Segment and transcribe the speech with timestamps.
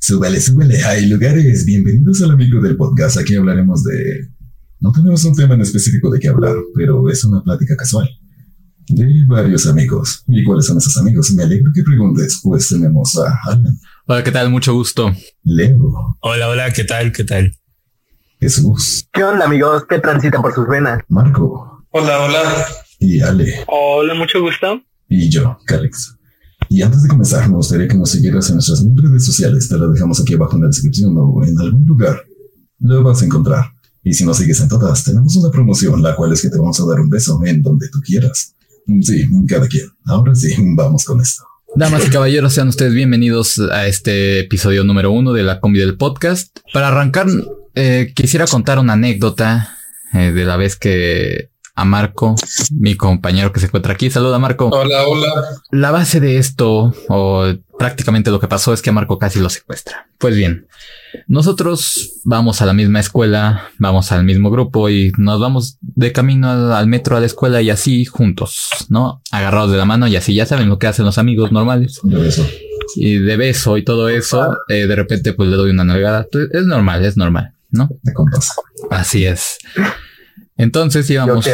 [0.00, 1.66] Súbale, súbale, hay lugares.
[1.66, 3.18] Bienvenidos al amigo del podcast.
[3.18, 4.28] Aquí hablaremos de...
[4.80, 8.08] No tenemos un tema en específico de qué hablar, pero es una plática casual.
[8.88, 10.24] De varios amigos.
[10.28, 11.30] ¿Y cuáles son esos amigos?
[11.32, 13.78] Me alegro que preguntes, pues tenemos a Alan.
[14.06, 14.48] Hola, ¿qué tal?
[14.48, 15.12] Mucho gusto.
[15.44, 16.16] Leo.
[16.20, 17.12] Hola, hola, ¿qué tal?
[17.12, 17.54] ¿Qué tal?
[18.40, 19.08] Jesús.
[19.12, 19.84] ¿Qué onda, amigos?
[19.86, 21.02] ¿Qué transitan por sus venas?
[21.08, 21.84] Marco.
[21.90, 22.66] Hola, hola.
[22.98, 23.64] Y Ale.
[23.68, 24.82] Hola, mucho gusto.
[25.08, 26.16] Y yo, Calix.
[26.68, 29.68] Y antes de comenzar, me gustaría que nos siguieras en nuestras mil redes sociales.
[29.68, 32.22] Te las dejamos aquí abajo en la descripción o en algún lugar.
[32.80, 33.64] Lo vas a encontrar.
[34.02, 36.80] Y si nos sigues en todas, tenemos una promoción, la cual es que te vamos
[36.80, 38.54] a dar un beso en donde tú quieras.
[39.02, 39.86] Sí, cada quien.
[40.04, 41.44] Ahora sí, vamos con esto.
[41.76, 45.96] Damas y caballeros, sean ustedes bienvenidos a este episodio número uno de la combi del
[45.96, 46.58] podcast.
[46.72, 47.26] Para arrancar,
[47.74, 49.76] eh, quisiera contar una anécdota
[50.14, 52.34] eh, de la vez que a Marco,
[52.72, 54.10] mi compañero que se encuentra aquí.
[54.10, 54.68] Saluda, Marco.
[54.72, 55.32] Hola, hola.
[55.70, 57.46] La base de esto, o
[57.78, 60.08] prácticamente lo que pasó, es que a Marco casi lo secuestra.
[60.18, 60.66] Pues bien,
[61.28, 66.50] nosotros vamos a la misma escuela, vamos al mismo grupo y nos vamos de camino
[66.50, 69.22] al, al metro a la escuela y así juntos, ¿no?
[69.30, 72.00] Agarrados de la mano y así ya saben lo que hacen los amigos normales.
[72.02, 72.44] De beso.
[72.96, 76.26] Y de beso y todo eso, eh, de repente pues le doy una nalgada.
[76.52, 77.88] Es normal, es normal, ¿no?
[78.02, 78.50] De compas.
[78.90, 79.58] Así es.
[80.58, 81.46] Entonces íbamos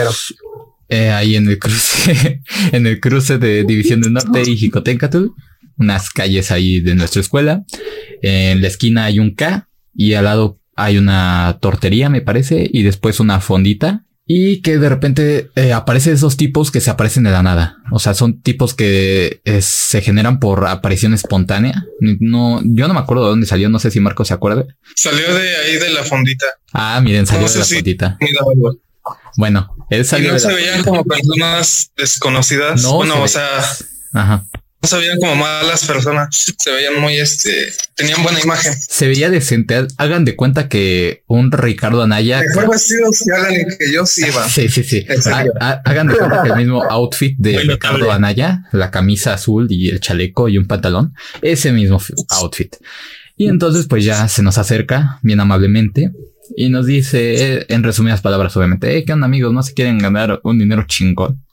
[0.89, 2.41] eh, ahí en el cruce,
[2.73, 5.27] en el cruce de División del Norte y Jicotencatl,
[5.79, 7.65] unas calles ahí de nuestra escuela.
[8.23, 12.83] En la esquina hay un K y al lado hay una tortería, me parece, y
[12.83, 14.05] después una fondita.
[14.27, 17.77] Y que de repente eh, aparecen esos tipos que se aparecen de la nada.
[17.93, 21.85] O sea, son tipos que eh, se generan por aparición espontánea.
[22.01, 23.69] No, yo no me acuerdo de dónde salió.
[23.69, 24.65] No sé si Marco se acuerda.
[24.97, 26.47] Salió de ahí de la fondita.
[26.73, 28.17] Ah, miren, salió No sé de la si- fondita.
[28.19, 28.41] Mira.
[29.37, 32.83] Bueno, él Y salió no de se la veían como personas desconocidas.
[32.83, 33.59] No, bueno, se o sea,
[34.13, 34.47] Ajá.
[34.81, 36.29] no se veían como malas personas.
[36.59, 38.73] Se veían muy, este, tenían buena imagen.
[38.75, 39.87] Se veía decente.
[39.99, 42.43] Hagan de cuenta que un Ricardo Anaya.
[42.55, 44.49] Mejor vestidos que hagan que yo sí iba.
[44.49, 45.05] Sí, sí, sí.
[45.85, 48.15] Hagan de cuenta que el mismo outfit de Muy Ricardo notable.
[48.15, 52.77] Anaya, la camisa azul y el chaleco y un pantalón, ese mismo outfit.
[53.37, 56.13] Y entonces, pues ya se nos acerca bien amablemente
[56.57, 59.53] y nos dice, eh, en resumidas palabras, obviamente, eh, ¿qué onda, amigos?
[59.53, 61.45] ¿No se quieren ganar un dinero chingón?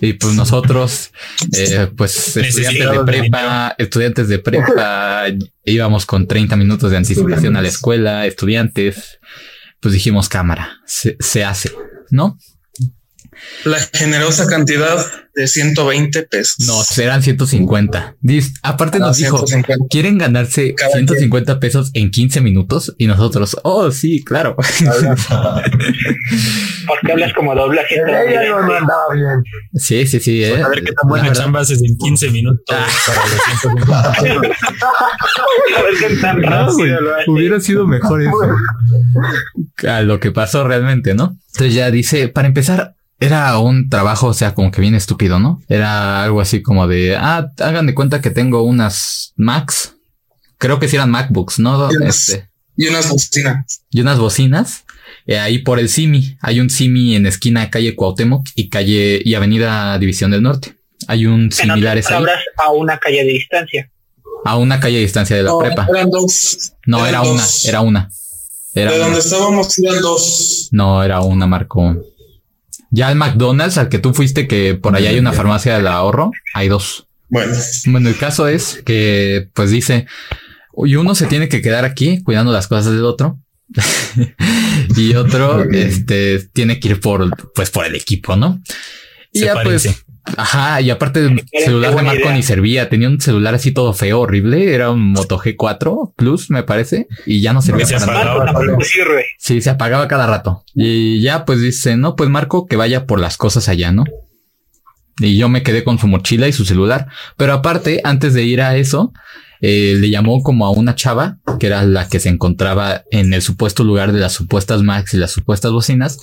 [0.00, 1.10] Y pues nosotros,
[1.52, 5.24] eh, pues estudiantes de prepa, estudiantes de prepa,
[5.64, 9.18] íbamos con 30 minutos de anticipación a la escuela, estudiantes,
[9.80, 11.72] pues dijimos cámara, se, se hace,
[12.10, 12.38] ¿no?
[13.64, 15.04] La generosa cantidad
[15.34, 16.66] de 120 pesos.
[16.66, 18.16] No, serán 150.
[18.22, 19.86] Dis- aparte No, nos dijo, 150.
[19.90, 22.94] ¿quieren ganarse Cada 150 pesos en 15 minutos?
[22.98, 24.56] Y nosotros, oh, sí, claro.
[24.56, 24.66] ¿Por
[27.04, 29.44] qué hablas como doblaje no, no bien.
[29.74, 30.42] Sí, sí, sí.
[30.44, 30.62] eh.
[30.62, 34.36] A ver qué tan buena chamba haces en 15 minutos para los 150 pesos.
[35.76, 37.30] A ver qué tan no, rápido lo hace.
[37.30, 38.32] hubiera sido mejor eso.
[39.88, 41.36] A lo que pasó realmente, ¿no?
[41.52, 45.60] Entonces ya dice, para empezar, era un trabajo, o sea, como que bien estúpido, ¿no?
[45.68, 49.94] Era algo así como de, ah, hagan de cuenta que tengo unas Macs.
[50.58, 51.88] Creo que sí eran MacBooks, ¿no?
[51.90, 52.28] Yes.
[52.30, 53.82] Este, Y unas bocinas.
[53.90, 54.84] y unas bocinas.
[55.26, 56.36] eh, ahí por el Simi.
[56.40, 60.74] Hay un Simi en esquina de calle Cuauhtémoc y calle y avenida División del Norte.
[61.06, 62.02] Hay un En similar ahí.
[62.02, 63.90] palabras, a una calle de distancia.
[64.44, 65.86] A una calle de distancia de la No, prepa.
[65.90, 66.72] eran dos.
[66.86, 68.10] No, eran era una, era una.
[68.74, 69.04] Era de una.
[69.06, 70.68] donde estábamos eran dos.
[70.72, 71.96] No, era una, Marco.
[72.90, 76.30] Ya el McDonald's al que tú fuiste, que por allá hay una farmacia del ahorro,
[76.54, 77.06] hay dos.
[77.28, 77.54] Bueno,
[77.86, 80.06] Bueno, el caso es que, pues dice,
[80.84, 83.38] y uno se tiene que quedar aquí cuidando las cosas del otro.
[84.96, 88.62] y otro, este, tiene que ir por, pues por el equipo, ¿no?
[89.32, 89.90] Y Se ya parece.
[89.90, 90.04] pues,
[90.36, 92.32] ajá, y aparte el celular de Marco idea.
[92.34, 96.62] ni servía, tenía un celular así todo feo, horrible, era un Moto G4 Plus, me
[96.62, 98.50] parece, y ya no servía Se para nada.
[98.50, 98.84] apagaba.
[98.84, 99.24] Sirve.
[99.38, 100.64] Sí, se apagaba cada rato.
[100.74, 104.04] Y ya pues dice, no, pues Marco que vaya por las cosas allá, ¿no?
[105.20, 107.08] Y yo me quedé con su mochila y su celular.
[107.36, 109.12] Pero aparte, antes de ir a eso,
[109.60, 113.42] eh, le llamó como a una chava, que era la que se encontraba en el
[113.42, 116.20] supuesto lugar de las supuestas Macs y las supuestas bocinas.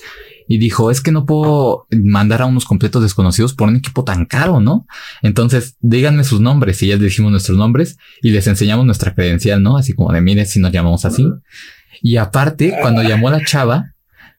[0.48, 4.26] Y dijo, es que no puedo mandar a unos completos desconocidos por un equipo tan
[4.26, 4.86] caro, ¿no?
[5.22, 6.82] Entonces, díganme sus nombres.
[6.82, 9.76] Y ya les dijimos nuestros nombres y les enseñamos nuestra credencial, ¿no?
[9.76, 11.26] Así como de, mire, si nos llamamos así.
[12.02, 13.94] Y aparte, cuando llamó la chava,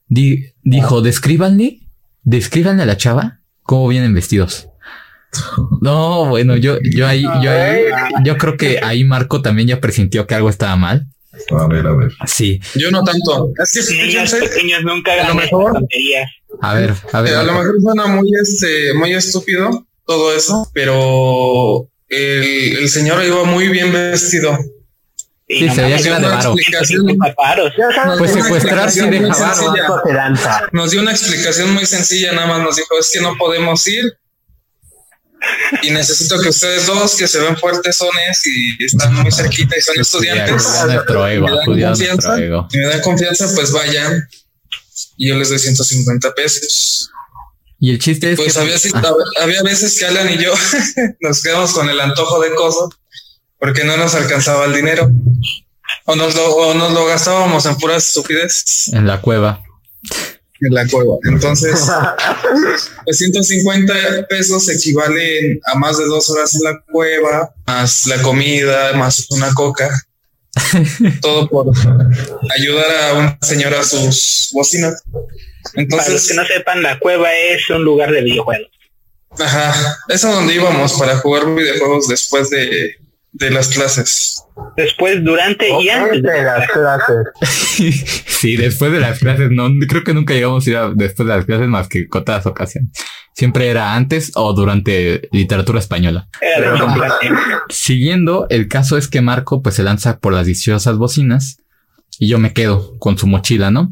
[0.08, 1.80] di- dijo, descríbanle,
[2.24, 4.70] descríbanle a la chava cómo vienen vestidos.
[5.82, 7.82] No, bueno, yo, yo ahí, yo ahí,
[8.24, 11.08] yo creo que ahí Marco también ya presintió que algo estaba mal.
[11.58, 12.12] A ver, a ver.
[12.26, 13.52] Sí, yo no tanto.
[13.64, 16.30] Es que Niños fíjense, pequeños nunca a lo mejor- tonterías.
[16.62, 17.34] A ver, a ver.
[17.34, 23.24] Eh, a lo mejor suena muy, este, muy estúpido todo eso, pero el, el señor
[23.24, 24.58] iba muy bien vestido.
[25.50, 26.54] Sí, no se veía que era de una varo.
[26.56, 27.72] explicación- 50 varos.
[27.78, 30.68] Ya sabes, Pues secuestrar sí deja varo.
[30.74, 34.04] Nos dio una explicación muy sencilla, nada más nos dijo, es que no podemos ir.
[35.84, 39.82] Y necesito que ustedes dos, que se ven fuertes sones y están muy cerquita y
[39.82, 42.68] son estudiantes, nuestro ego, me dan confianza, ego.
[42.74, 44.28] me dan confianza, pues vayan.
[45.18, 47.10] Y yo les doy 150 pesos.
[47.80, 48.60] Y el chiste es Pues que.
[48.60, 49.12] había, sí- Ah,
[49.42, 50.54] había veces que Alan y yo
[51.20, 52.90] nos quedamos con el antojo de cosas
[53.60, 55.12] porque no nos alcanzaba el dinero.
[56.06, 58.64] O nos lo, o nos lo gastábamos en puras estupidez
[58.94, 59.62] en la cueva.
[60.62, 61.16] En la cueva.
[61.24, 61.88] Entonces,
[63.06, 68.94] pues 150 pesos equivalen a más de dos horas en la cueva, más la comida,
[68.94, 69.90] más una coca.
[71.22, 71.68] Todo por
[72.58, 75.04] ayudar a una señora a sus bocinas.
[75.04, 75.24] Para
[75.74, 78.72] los Entonces, que no sepan, la cueva es un lugar de videojuegos.
[79.40, 82.96] Ajá, es a donde íbamos para jugar videojuegos después de,
[83.40, 84.44] de las clases.
[84.76, 87.18] Después, durante y antes de de las clases.
[88.26, 91.36] sí, después de las clases, no, creo que nunca llegamos a ir a- después de
[91.36, 92.92] las clases más que cotadas ocasiones.
[93.36, 96.28] Siempre era antes o durante literatura española.
[96.42, 96.80] Era de.
[97.70, 101.58] Siguiendo, el caso es que Marco pues se lanza por las dichosas bocinas
[102.18, 103.92] y yo me quedo con su mochila, ¿no?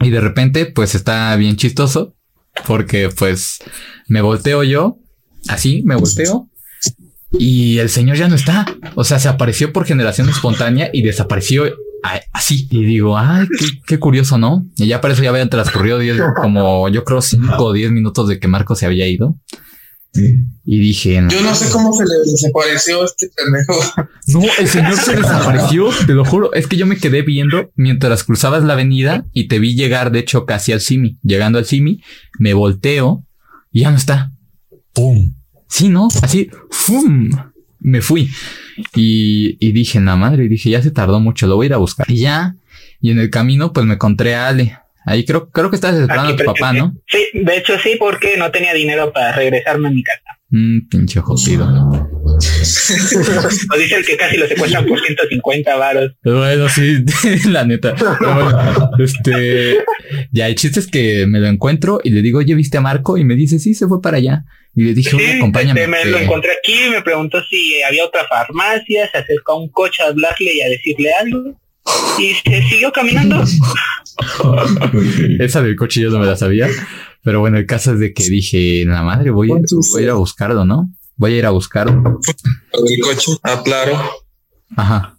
[0.00, 2.14] Y de repente pues está bien chistoso
[2.66, 3.58] porque pues
[4.08, 4.98] me volteo yo,
[5.48, 6.48] así me volteo
[7.32, 8.66] y el señor ya no está.
[8.94, 11.64] O sea, se apareció por generación espontánea y desapareció
[12.32, 12.68] así.
[12.70, 14.66] Y digo, ay, qué, qué curioso, ¿no?
[14.76, 18.28] Y ya para eso ya habían transcurrido 10, como yo creo 5 o 10 minutos
[18.28, 19.36] de que Marco se había ido.
[20.12, 20.44] Sí.
[20.64, 24.08] Y dije, Yo no sé cómo se le desapareció este pendejo.
[24.26, 26.52] No, el señor se desapareció, te lo juro.
[26.52, 30.18] Es que yo me quedé viendo mientras cruzabas la avenida y te vi llegar, de
[30.18, 31.18] hecho, casi al Simi.
[31.22, 32.02] Llegando al Simi,
[32.38, 33.24] me volteo
[33.70, 34.32] y ya no está.
[34.92, 35.39] ¡Pum!
[35.70, 36.08] Sí, ¿no?
[36.22, 37.30] Así, ¡fum!
[37.78, 38.28] Me fui.
[38.94, 41.78] Y, y dije, la madre, dije, ya se tardó mucho, lo voy a ir a
[41.78, 42.10] buscar.
[42.10, 42.56] Y ya,
[43.00, 44.76] y en el camino, pues me encontré a Ale.
[45.06, 46.94] Ahí creo, creo que estabas esperando a tu papá, ¿no?
[47.06, 50.20] Sí, de hecho sí, porque no tenía dinero para regresarme a mi casa.
[50.50, 52.10] Mm, pinche jodido.
[53.68, 56.12] Nos dicen que casi lo secuestran por 150 varos.
[56.24, 57.04] Bueno, sí,
[57.48, 57.94] la neta.
[57.94, 59.78] Pero bueno, este,
[60.32, 63.16] ya el chiste es que me lo encuentro y le digo, oye, ¿viste a Marco?
[63.18, 64.44] Y me dice, sí, se fue para allá.
[64.74, 65.80] Y le dije, Sí, oye, acompáñame.
[65.80, 69.60] este, me que- lo encontré aquí, me preguntó si había otra farmacia, se acercó a
[69.60, 71.60] un coche a hablarle y a decirle algo.
[72.18, 73.42] Y se siguió caminando.
[75.40, 76.68] Esa del coche yo no me la sabía.
[77.22, 79.62] Pero bueno, el caso es de que dije, la madre, voy, voy
[79.98, 80.90] a ir a buscarlo, ¿no?
[81.20, 82.18] Voy a ir a buscarlo.
[82.72, 84.00] Lo del coche, ah, claro.
[84.74, 85.18] Ajá.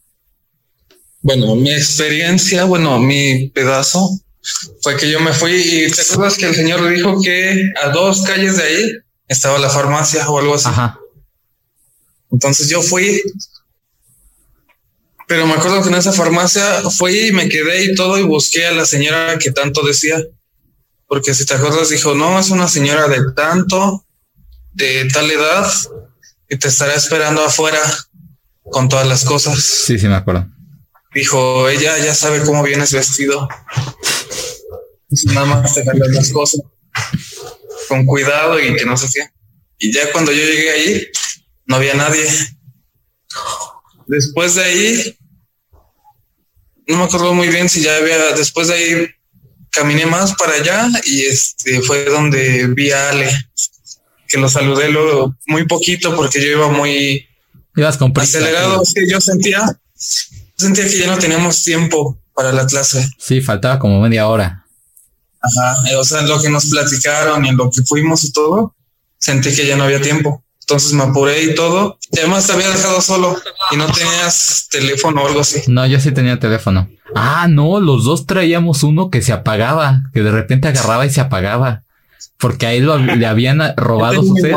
[1.21, 4.09] Bueno, mi experiencia, bueno, mi pedazo
[4.81, 8.23] fue que yo me fui y te acuerdas que el señor dijo que a dos
[8.23, 8.91] calles de ahí
[9.27, 10.69] estaba la farmacia o algo así.
[10.69, 10.99] Ajá.
[12.31, 13.21] Entonces yo fui,
[15.27, 18.65] pero me acuerdo que en esa farmacia fui y me quedé y todo y busqué
[18.65, 20.19] a la señora que tanto decía.
[21.05, 24.03] Porque si te acuerdas, dijo, no, es una señora de tanto,
[24.73, 25.71] de tal edad,
[26.49, 27.81] y te estará esperando afuera
[28.63, 29.63] con todas las cosas.
[29.63, 30.47] Sí, sí, me acuerdo.
[31.13, 33.47] Dijo, ella ya sabe cómo vienes vestido.
[35.25, 36.61] Nada más te cambias las cosas
[37.87, 39.29] con cuidado y que no sé qué.
[39.77, 41.07] Y ya cuando yo llegué ahí,
[41.65, 42.25] no había nadie.
[44.07, 45.17] Después de ahí,
[46.87, 49.07] no me acuerdo muy bien si ya había, después de ahí
[49.71, 53.29] caminé más para allá y este fue donde vi a Ale,
[54.31, 57.25] que lo saludé luego muy poquito porque yo iba muy
[57.75, 58.37] Ibas con prisa.
[58.39, 58.81] acelerado.
[58.93, 59.63] Que yo sentía,
[60.57, 63.09] sentía que ya no teníamos tiempo para la clase.
[63.17, 64.65] Sí, faltaba como media hora.
[65.41, 65.75] Ajá.
[65.91, 68.75] eh, O sea, en lo que nos platicaron y en lo que fuimos y todo,
[69.17, 70.43] sentí que ya no había tiempo.
[70.61, 71.97] Entonces me apuré y todo.
[72.11, 73.37] Y además te había dejado solo
[73.71, 75.61] y no tenías teléfono o algo así.
[75.67, 76.89] No, yo sí tenía teléfono.
[77.15, 81.19] Ah, no, los dos traíamos uno que se apagaba, que de repente agarraba y se
[81.19, 81.83] apagaba.
[82.41, 84.55] Porque a él lo- le habían robado su cel.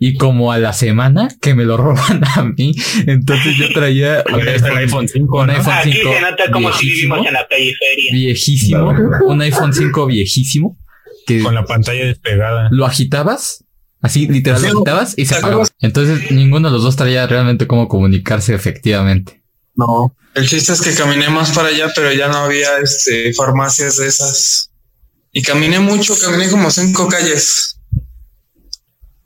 [0.00, 2.74] Y como a la semana que me lo roban a mí,
[3.06, 5.52] entonces yo traía un iPhone 5, un ¿no?
[5.52, 8.12] iPhone Aquí 5 se nota como si viejísimo, vivimos en la periferia.
[8.12, 8.94] viejísimo,
[9.26, 10.78] un iPhone 5 viejísimo,
[11.26, 12.68] que Con la pantalla despegada.
[12.72, 13.64] lo agitabas,
[14.02, 15.64] así literal lo agitabas y se ¿te apagaba.
[15.80, 19.42] Entonces ninguno de los dos traía realmente cómo comunicarse efectivamente.
[19.76, 20.14] No.
[20.34, 24.08] El chiste es que caminé más para allá, pero ya no había este farmacias de
[24.08, 24.70] esas.
[25.34, 27.78] Y caminé mucho, caminé como cinco calles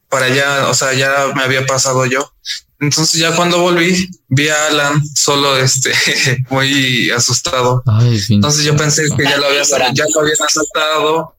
[0.09, 2.33] para allá, o sea, ya me había pasado yo.
[2.81, 5.93] Entonces ya cuando volví, vi a Alan solo este
[6.51, 7.83] muy asustado.
[7.87, 8.21] Ay.
[8.31, 11.39] Entonces yo pensé que ya lo había ya lo habían asaltado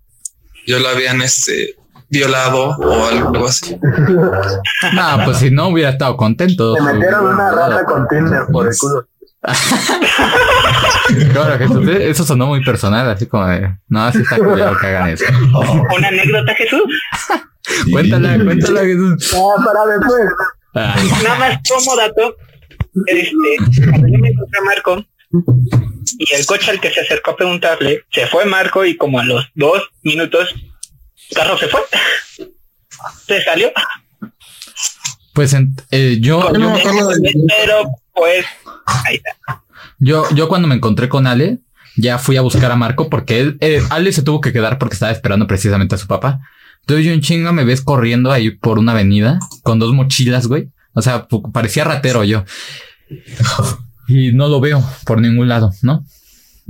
[0.69, 1.75] yo la habían este
[2.09, 3.75] violado o algo así.
[4.93, 6.75] No, pues si no hubiera estado contento.
[6.75, 9.07] Se metieron una rata con Tinder por el culo.
[11.31, 14.87] Claro, Jesús, eh, eso sonó muy personal, así como de, no, así está culero que
[14.87, 15.25] hagan eso.
[15.97, 16.83] Una anécdota, Jesús.
[17.91, 19.33] Cuéntala, cuéntala, Jesús.
[19.35, 20.21] Ah, para después.
[20.75, 22.35] Ah, Nada más como dato,
[23.07, 25.05] este, cuando yo me encontré a Marco
[26.19, 29.25] y el coche al que se acercó a preguntarle, se fue Marco y como a
[29.25, 30.53] los dos minutos,
[31.29, 31.81] el carro se fue.
[33.25, 33.71] Se salió.
[35.39, 35.55] Pues
[35.91, 38.45] eh, yo, No yo, de- Pero pues,
[38.85, 39.63] ahí está.
[39.97, 41.59] yo, yo cuando me encontré con Ale,
[41.95, 44.95] ya fui a buscar a Marco porque él, eh, Ale se tuvo que quedar porque
[44.95, 46.41] estaba esperando precisamente a su papá.
[46.81, 50.67] Entonces yo en chinga me ves corriendo ahí por una avenida con dos mochilas, güey.
[50.91, 52.43] O sea, parecía ratero yo.
[54.09, 56.03] Y no lo veo por ningún lado, ¿no?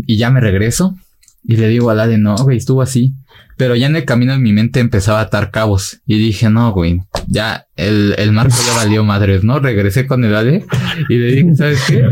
[0.06, 0.96] Y ya me regreso
[1.44, 3.16] y le digo a Ale, no, güey, estuvo así.
[3.60, 6.00] Pero ya en el camino en mi mente empezaba a atar cabos.
[6.08, 9.60] Y dije, no, güey, ya el, el Marco ya valió madres, ¿no?
[9.60, 10.66] Regresé con el Ale
[11.10, 12.04] y le dije, ¿sabes qué?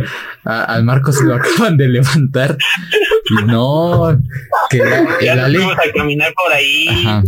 [0.44, 2.58] A- al Marco se lo acaban de levantar.
[3.30, 4.20] Y no,
[4.70, 5.58] que la- el Ale...
[5.60, 7.24] fuimos a caminar por ahí, Ajá.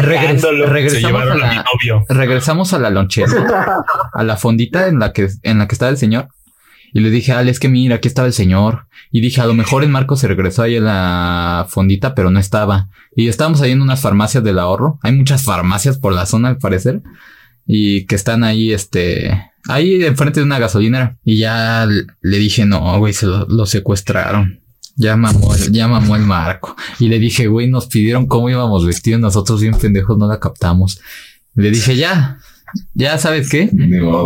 [0.00, 2.04] Regres- regresamos a a mi la, novio.
[2.08, 5.96] regresamos a la lonchera, a la fondita en la que, en la que estaba el
[5.98, 6.28] señor.
[6.92, 8.86] Y le dije, Ale, es que mira, aquí estaba el señor.
[9.10, 12.38] Y dije, a lo mejor el Marco se regresó ahí a la fondita, pero no
[12.38, 12.88] estaba.
[13.14, 14.98] Y estábamos ahí en unas farmacias del ahorro.
[15.02, 17.02] Hay muchas farmacias por la zona, al parecer.
[17.66, 21.16] Y que están ahí, este, ahí enfrente de una gasolinera.
[21.24, 24.60] Y ya le dije, no, güey, se lo, lo secuestraron.
[24.96, 26.74] Ya mamó, ya mamó el Marco.
[26.98, 29.20] Y le dije, güey, nos pidieron cómo íbamos vestidos.
[29.20, 31.00] Nosotros bien pendejos no la captamos.
[31.54, 32.38] Le dije, ya,
[32.94, 33.70] ya sabes qué.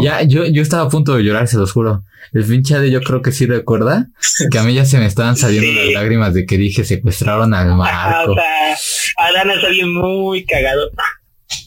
[0.03, 2.03] Ya, yo, yo estaba a punto de llorar, se los juro.
[2.33, 4.07] El pinche de yo creo que sí recuerda
[4.51, 5.87] que a mí ya se me estaban saliendo Sí.
[5.93, 8.33] las lágrimas de que dije secuestraron al Marco.
[8.33, 8.77] o sea,
[9.17, 10.91] Adán es alguien muy cagado.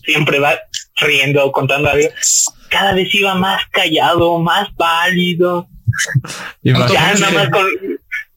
[0.05, 0.55] Siempre va
[0.97, 2.07] riendo, contando algo.
[2.69, 5.67] Cada vez iba más callado, más pálido.
[6.63, 7.65] Ya nada más con.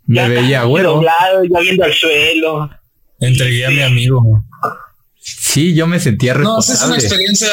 [0.07, 0.91] me ya veía casi güero.
[0.95, 2.71] doblado, ya viendo al suelo.
[3.21, 4.45] Entregué a mi amigo.
[5.19, 7.25] Sí, yo me sentía No, sí es una responsable.
[7.37, 7.49] experiencia,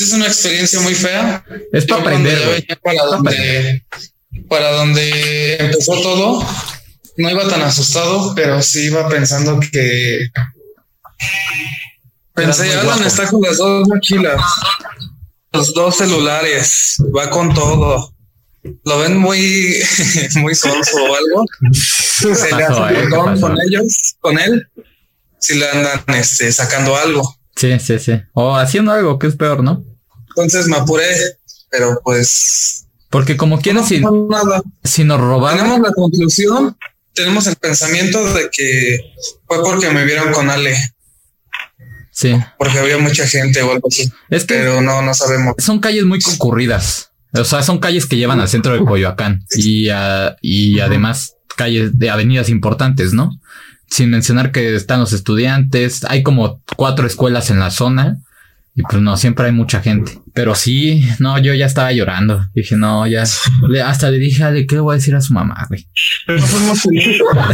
[0.00, 1.44] es una experiencia muy fea.
[1.72, 3.84] Es para aprender, para donde,
[4.48, 6.46] para donde empezó todo,
[7.16, 10.28] no iba tan asustado, pero sí iba pensando que
[12.34, 14.40] pensé, Alan está con las dos mochilas,
[15.52, 18.12] los dos celulares, va con todo.
[18.84, 19.76] Lo ven muy,
[20.36, 21.44] muy sonso o algo.
[21.72, 23.08] Se le hace eh?
[23.10, 24.66] con ellos, con él.
[25.38, 27.36] Si le andan este, sacando algo.
[27.56, 28.20] Sí, sí, sí.
[28.32, 29.84] O haciendo algo que es peor, ¿no?
[30.30, 31.06] Entonces me apuré,
[31.70, 34.62] pero pues Porque como quieras, si, no pasó nada.
[34.82, 36.76] si nos robaron, Tenemos la conclusión,
[37.12, 38.98] tenemos el pensamiento de que
[39.46, 40.76] fue porque me vieron con Ale,
[42.10, 42.34] sí.
[42.58, 45.54] porque había mucha gente o algo así, Es que pero no, no sabemos.
[45.58, 47.10] son calles muy concurridas.
[47.36, 51.98] O sea, son calles que llevan al centro de Coyoacán y, ah, y además calles
[51.98, 53.30] de avenidas importantes, ¿no?
[53.88, 58.18] Sin mencionar que están los estudiantes, hay como cuatro escuelas en la zona
[58.76, 60.18] y pues no, siempre hay mucha gente.
[60.32, 62.48] Pero sí, no, yo ya estaba llorando.
[62.54, 63.22] Dije, no, ya,
[63.68, 65.86] le- hasta le dije, Ale, ¿qué le voy a decir a su mamá, güey?
[66.26, 67.00] Pero no fuimos Sí,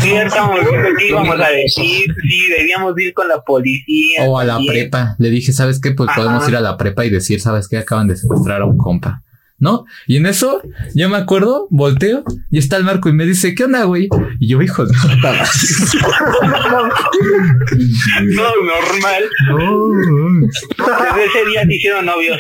[0.01, 0.61] sí, estamos
[0.99, 2.15] qué íbamos a decir.
[2.23, 4.23] Sí, debíamos ir con la policía.
[4.27, 5.17] O a la prepa.
[5.19, 5.91] Le dije, ¿sabes qué?
[5.91, 6.23] Pues Ajá.
[6.23, 7.77] podemos ir a la prepa y decir, ¿sabes qué?
[7.77, 9.23] Acaban de secuestrar a un compa.
[9.61, 9.85] ¿No?
[10.07, 10.63] Y en eso,
[10.95, 14.09] yo me acuerdo, volteo y está el Marco y me dice, ¿qué onda, güey?
[14.41, 15.45] Y yo, hijo de puta.
[18.23, 19.25] No, normal.
[20.79, 22.39] Desde ese día se hicieron novios.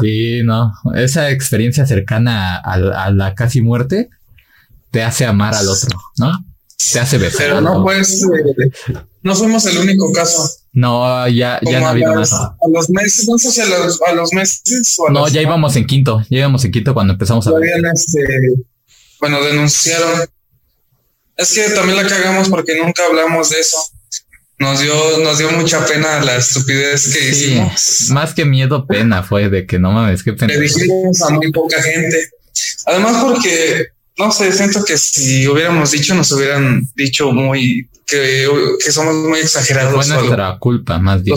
[0.00, 0.72] Sí, no.
[0.94, 4.08] Esa experiencia cercana a, a la casi muerte
[4.90, 6.44] te hace amar al otro, ¿no?
[6.92, 7.38] Te hace besar.
[7.38, 8.24] Pero no, pues,
[9.22, 10.48] no fuimos el único caso.
[10.74, 12.32] No, ya, ya no ha habido más.
[12.32, 15.32] a los meses, no sé si a los, a los meses o a No, los-
[15.32, 16.24] ya íbamos en quinto.
[16.30, 17.70] Ya íbamos en quinto cuando empezamos a ver.
[17.94, 18.20] este,
[19.20, 20.22] bueno, denunciaron.
[21.36, 23.76] Es que también la cagamos porque nunca hablamos de eso.
[24.58, 28.06] Nos dio, nos dio mucha pena la estupidez que Sí, hicimos.
[28.10, 30.54] más que miedo, pena fue de que no mames, qué pena.
[30.54, 32.30] Le dijimos a muy poca gente.
[32.86, 33.88] Además, porque
[34.18, 38.48] no sé, siento que si hubiéramos dicho, nos hubieran dicho muy que,
[38.84, 39.94] que somos muy exagerados.
[39.94, 41.36] Fue o algo, nuestra culpa, más bien.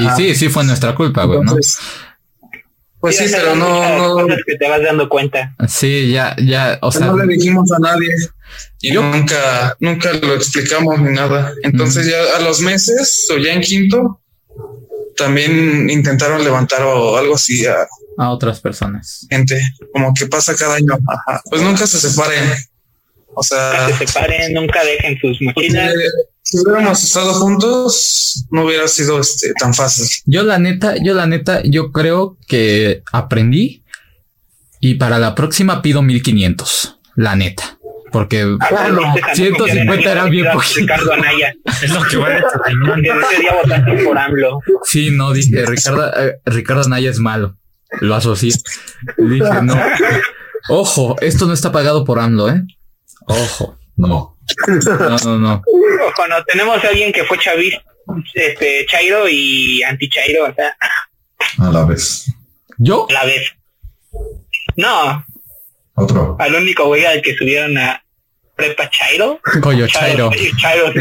[0.00, 1.56] Y sí, sí fue nuestra culpa, güey, ¿no?
[3.00, 5.56] Pues sí, pero no, no, que te vas dando cuenta.
[5.68, 8.08] Sí, ya, ya, o sea, no le dijimos a nadie
[8.80, 11.52] y Yo- nunca, nunca lo explicamos ni nada.
[11.64, 14.21] Entonces ya a los meses o ya en quinto
[15.16, 17.86] también intentaron levantar o algo así a
[18.18, 19.26] a otras personas.
[19.30, 19.60] gente,
[19.92, 20.92] como que pasa cada año.
[21.26, 21.42] Ajá.
[21.48, 22.44] Pues nunca se separen.
[23.34, 25.94] O sea, Que se separen, nunca dejen sus porque mochilas.
[26.42, 30.06] si hubiéramos estado juntos, no hubiera sido este tan fácil.
[30.26, 33.82] Yo la neta, yo la neta, yo creo que aprendí
[34.80, 37.71] y para la próxima pido 1500, la neta.
[38.12, 40.80] Porque Ah, no, este tampoco 150 quiere era bien decir a poquito.
[40.80, 41.54] Ricardo Anaya.
[41.82, 42.16] Es lo que
[43.26, 44.60] ese día votaste por AMLO.
[44.84, 47.56] Sí, no, dije, Ricardo, eh, Ricardo Naya es malo.
[48.00, 48.52] Lo asocié.
[49.16, 49.74] Dije, no.
[50.68, 52.62] Ojo, esto no está pagado por AMLO, ¿eh?
[53.26, 53.78] Ojo.
[53.96, 54.38] No.
[54.66, 55.62] No, no, no.
[56.06, 57.82] Ojo, no, tenemos a alguien que fue chavista,
[58.34, 60.76] este, Chairo y anti-Chairo, o sea,
[61.58, 62.26] A la vez.
[62.78, 63.06] ¿Yo?
[63.08, 63.52] a la vez.
[64.76, 65.24] No,
[65.94, 66.36] Otro.
[66.38, 68.02] al único güey al que subieron a
[68.56, 69.40] Prepa Chairo.
[69.62, 70.30] Coyo Chairo.
[70.60, 70.92] Chairo,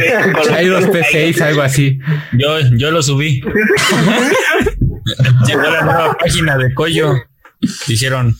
[0.43, 1.99] Chairos P6, algo así.
[2.37, 3.41] Yo, yo lo subí.
[5.47, 7.13] Llegó la nueva página de Coyo.
[7.87, 8.35] Dijeron,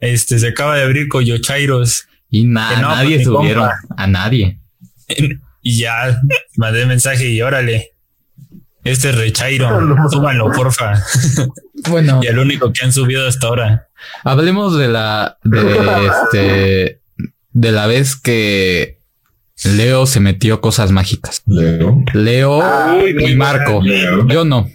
[0.00, 2.06] este, se acaba de abrir Coyo Chairos.
[2.30, 3.68] Y na- nadie pues, subieron.
[3.68, 4.02] compa.
[4.02, 4.58] A nadie.
[5.62, 6.20] Y ya
[6.56, 7.92] mandé mensaje y órale.
[8.86, 9.68] Este es Rechairo,
[10.10, 10.94] súbanlo, porfa.
[11.88, 13.88] Bueno, Y el único que han subido hasta ahora.
[14.24, 17.00] hablemos de la de este
[17.52, 18.98] de la vez que
[19.64, 21.42] Leo se metió cosas mágicas.
[21.46, 22.02] Leo.
[22.12, 22.62] Leo
[22.92, 23.80] muy y Marco.
[23.82, 24.26] Leo.
[24.26, 24.68] Yo no.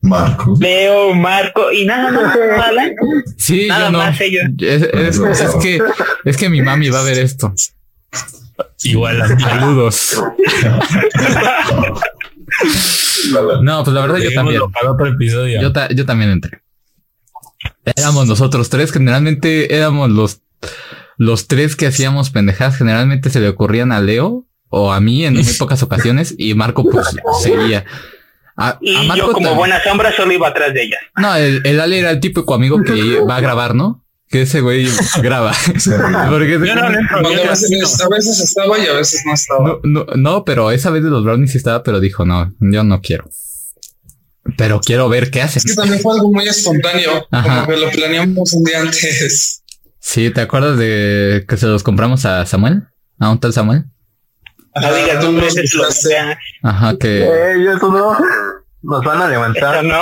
[0.00, 0.54] Marco.
[0.60, 2.36] Leo, Marco y nada más.
[2.56, 2.94] ¿vale?
[3.36, 3.98] Sí, Nada yo no.
[3.98, 4.44] más ellos.
[4.60, 5.80] Es, es- es que
[6.24, 7.52] es que mi mami va a ver esto.
[8.84, 9.22] Igual.
[9.40, 10.22] Saludos.
[13.62, 14.54] No, pues la verdad yo también.
[14.60, 15.60] Dejémoslo para otro episodio.
[15.60, 16.62] Yo, ta- yo también entré.
[17.96, 20.40] Éramos nosotros tres, generalmente éramos los,
[21.16, 22.76] los tres que hacíamos pendejadas.
[22.76, 26.84] Generalmente se le ocurrían a Leo o a mí en muy pocas ocasiones y Marco
[26.88, 27.06] pues
[27.42, 27.84] seguía.
[28.56, 30.98] A, a Y Marco yo como buena sombra solo iba atrás de ella.
[31.16, 34.04] No, el, el Ale era el típico amigo que va a grabar, ¿no?
[34.28, 34.86] Que ese güey
[35.22, 35.52] graba.
[36.30, 36.88] Porque Yo no a
[37.48, 39.64] veces, a veces estaba y a veces no estaba.
[39.64, 42.84] no, no, no, pero esa vez de los brownies sí estaba, pero dijo, no, yo
[42.84, 43.28] no quiero.
[44.56, 45.58] Pero quiero ver qué hacen.
[45.58, 47.64] Es que también fue algo muy espontáneo, Ajá.
[47.64, 49.62] como que lo planeamos un día antes.
[50.00, 52.84] Sí, ¿te acuerdas de que se los compramos a Samuel?
[53.18, 53.84] A un tal Samuel.
[54.80, 55.38] No digas tú.
[56.62, 58.16] Ajá, que Eh, eso no.
[58.80, 59.84] Nos van a Eso levantar.
[59.84, 59.98] no.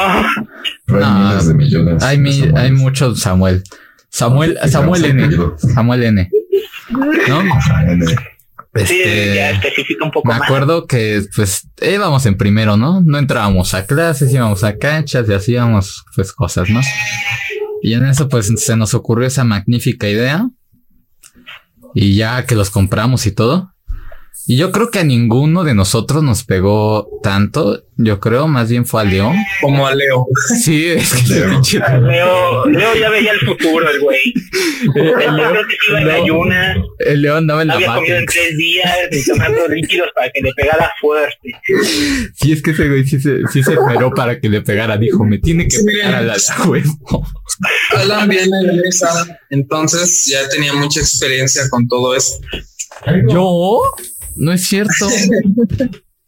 [0.86, 1.28] Pero hay No.
[1.28, 2.02] miles de millones.
[2.02, 3.64] hay, de mi, hay muchos Samuel.
[4.16, 5.28] Samuel, Sí, Samuel N.
[5.74, 6.30] Samuel N.
[7.28, 7.42] ¿No?
[8.74, 10.42] Sí, Este, ya especifica un poco me más.
[10.42, 13.00] acuerdo que pues íbamos en primero, ¿no?
[13.00, 16.80] No entrábamos a clases, íbamos a canchas y hacíamos pues cosas, ¿no?
[17.82, 20.48] Y en eso pues se nos ocurrió esa magnífica idea.
[21.94, 23.72] Y ya que los compramos y todo.
[24.48, 27.82] Y yo creo que a ninguno de nosotros nos pegó tanto.
[27.96, 29.34] Yo creo más bien fue a León.
[29.60, 30.26] Como a Leo.
[30.62, 31.60] Sí, es que Leo.
[32.00, 34.20] Leo, Leo ya veía el futuro, el güey.
[34.94, 38.16] Él creo que se iba en Leo- ayunas, el León andaba en la había comido
[38.18, 41.50] en tres días y tomando líquidos para que le pegara fuerte.
[42.34, 44.96] Sí, es que ese güey sí se, sí se esperó para que le pegara.
[44.96, 45.84] Dijo, me tiene que Sí.
[45.84, 47.26] pegar a la huevo.
[47.96, 52.34] Alan viene de esa, entonces ya tenía mucha experiencia con todo eso.
[53.28, 53.80] ¿Yo?
[54.36, 55.08] No es cierto.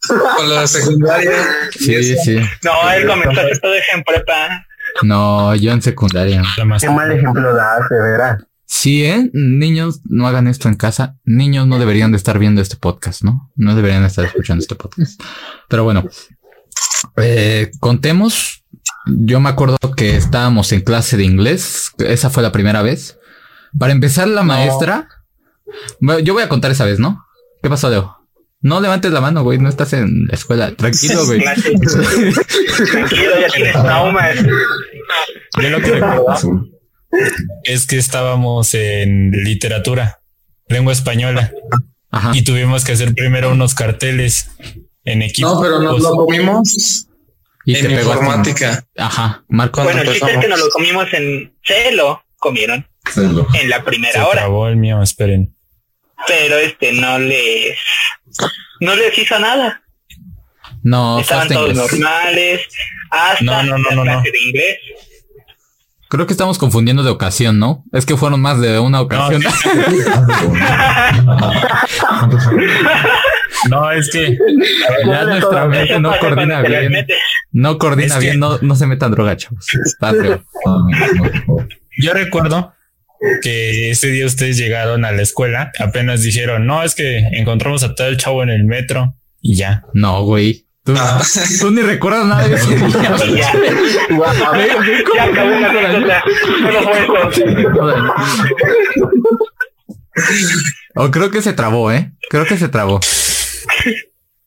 [0.07, 1.31] Con lo de secundaria.
[1.71, 2.39] Sí, sí.
[2.63, 4.65] No, él comenzó a hacer todo eso en prepa.
[5.03, 6.41] No, yo en secundaria.
[6.57, 8.43] La Qué mal ejemplo das, de veras.
[8.65, 9.29] Sí, ¿eh?
[9.33, 11.15] Niños, no hagan esto en casa.
[11.25, 13.51] Niños no deberían de estar viendo este podcast, ¿no?
[13.55, 15.19] No deberían estar escuchando este podcast.
[15.67, 16.05] Pero bueno,
[17.17, 18.63] eh, contemos.
[19.05, 21.91] Yo me acuerdo que estábamos en clase de inglés.
[21.97, 23.17] Esa fue la primera vez.
[23.77, 25.07] Para empezar, la maestra.
[25.99, 27.25] Bueno, yo voy a contar esa vez, ¿no?
[27.61, 28.15] ¿Qué pasó, Leo?
[28.61, 29.57] No levantes la mano, güey.
[29.57, 30.75] No estás en la escuela.
[30.75, 31.41] Tranquilo, güey.
[31.41, 34.35] Tranquilo, ya tienes traumas.
[35.61, 36.65] Yo lo que recuerdo
[37.63, 40.21] es que estábamos en literatura,
[40.67, 41.51] lengua española,
[42.11, 42.31] Ajá.
[42.35, 44.51] y tuvimos que hacer primero unos carteles
[45.05, 45.49] en equipo.
[45.55, 47.07] No, pero nos lo comimos
[47.65, 48.85] Y en informática.
[48.97, 49.43] Ajá.
[49.47, 49.83] Marco.
[49.83, 51.53] Bueno, el chiste es que nos lo comimos en...
[51.63, 53.47] Se lo comieron Celo.
[53.59, 54.41] en la Se primera hora.
[54.41, 55.55] trabó el mío, esperen.
[56.27, 57.77] Pero este no les...
[58.81, 59.81] No les hizo nada.
[60.83, 61.91] No, Estaban todos inglés.
[61.99, 62.67] normales.
[63.11, 64.77] Hasta No, no, no, la no, clase de inglés.
[66.07, 67.83] Creo que estamos confundiendo de ocasión, ¿no?
[67.93, 69.43] Es que fueron más de una ocasión.
[73.69, 74.37] No, es que
[75.05, 77.05] ya nuestra mente no coordina bien.
[77.51, 79.65] No coordina Es que- bien, no, no se metan droga, chavos.
[79.99, 80.43] Patrio.
[81.97, 82.73] yo recuerdo
[83.41, 87.93] que ese día ustedes llegaron a la escuela, apenas dijeron, no, es que encontramos a
[87.95, 89.83] todo el chavo en el metro y ya.
[89.93, 90.65] No, güey.
[90.83, 91.21] Tú, Ah.
[91.59, 93.15] tú ni recuerdas nada de ese día.
[93.35, 93.53] Ya.
[95.15, 96.23] Ya acabó anécdota.
[100.95, 102.11] O creo que se trabó, ¿eh?
[102.29, 102.99] Creo que se trabó.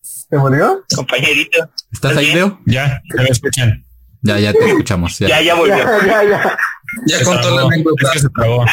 [0.00, 0.84] ¿Se murió?
[0.94, 1.68] compañerito.
[1.92, 2.60] ¿Estás ahí, Leo?
[2.66, 3.84] Ya, ya me escuchan.
[4.22, 5.18] Ya, ya te escuchamos.
[5.18, 5.28] ya.
[5.28, 5.76] Ya, ya volvió.
[6.06, 6.58] Ya, ya, ya.
[7.06, 7.70] Ya Se contó la trabó.
[7.70, 8.06] anécdota.
[8.06, 8.64] Es que se trabó.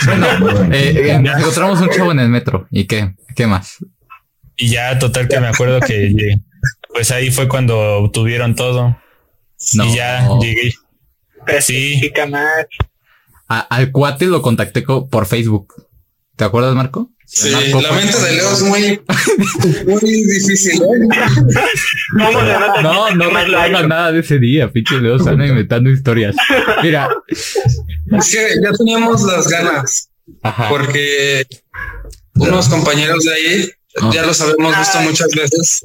[0.72, 2.68] Eh, eh, nos encontramos un chavo en el metro.
[2.72, 3.16] ¿Y qué?
[3.36, 3.78] ¿Qué más?
[4.58, 6.42] Y ya, total, que me acuerdo que llegué.
[6.94, 8.98] Pues ahí fue cuando obtuvieron todo.
[9.74, 9.86] No.
[9.86, 10.74] Y ya llegué.
[11.62, 12.12] Sí.
[12.30, 12.66] Más.
[13.48, 15.74] A- al cuate lo contacté co- por Facebook.
[16.36, 17.10] ¿Te acuerdas, Marco?
[17.32, 19.02] Sí, Marco la mente de Leo es muy,
[19.86, 20.82] muy difícil.
[20.82, 21.10] ¿eh?
[22.18, 23.88] ¿Cómo se nota No, no recuerdo hecho?
[23.88, 26.36] nada de ese día, pinche Leo, están inventando historias.
[26.82, 30.10] Mira, Es que ya teníamos las ganas,
[30.42, 30.70] ajá.
[30.70, 31.46] porque
[32.36, 33.70] unos compañeros de ahí
[34.14, 35.82] Ya los habíamos visto muchas veces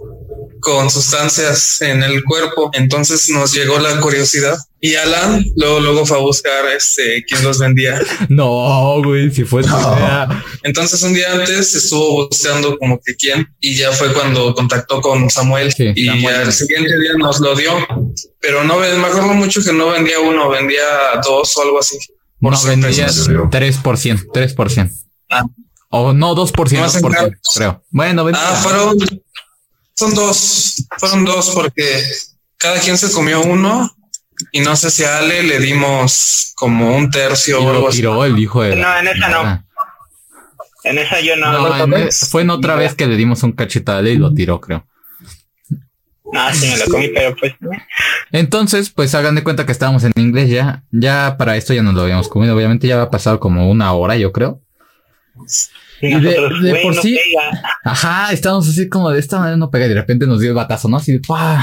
[0.61, 2.71] con sustancias en el cuerpo.
[2.75, 7.59] Entonces nos llegó la curiosidad y Alan luego, luego fue a buscar este quién los
[7.59, 7.99] vendía.
[8.29, 10.45] No, güey, si fue tu idea.
[10.63, 15.31] Entonces un día antes estuvo buscando como que quién y ya fue cuando contactó con
[15.31, 16.35] Samuel Sí, y Samuel.
[16.37, 17.73] al siguiente día nos lo dio,
[18.41, 20.83] pero no me acuerdo mucho que no vendía uno, vendía
[21.25, 21.97] dos o algo así.
[22.41, 22.81] Por No, sorpresa.
[22.81, 24.91] vendías 3%, 3%.
[25.31, 25.45] Ah.
[25.97, 27.31] O no, 2%, Más en 2%, grado.
[27.55, 27.83] creo.
[27.91, 28.27] Bueno.
[28.35, 28.97] Ah, fueron,
[29.95, 32.03] son dos, fueron dos porque
[32.57, 33.95] cada quien se comió uno
[34.51, 37.89] y no sé si a Ale le dimos como un tercio y o algo lo
[37.89, 37.99] así.
[37.99, 38.75] tiró el hijo de.
[38.75, 39.41] No, en esa no.
[39.43, 39.65] Ah.
[40.83, 41.53] En esa yo no.
[41.53, 44.11] No, No, en e- fue en otra vez que le dimos un cachito a Ale
[44.13, 44.85] y lo tiró, creo.
[46.55, 47.55] sí me lo comí, pero pues.
[48.33, 50.83] Entonces, pues hagan de cuenta que estábamos en inglés ya.
[50.91, 52.57] Ya para esto ya nos lo habíamos comido.
[52.57, 54.61] Obviamente ya había pasado como una hora, yo creo.
[56.09, 57.63] Y de- nosotros, de por no sí- pega.
[57.85, 59.87] Ajá, estábamos así como de esta manera no pega.
[59.87, 60.97] y De repente nos dio el batazo, ¿no?
[60.99, 61.63] Así de ¡pah!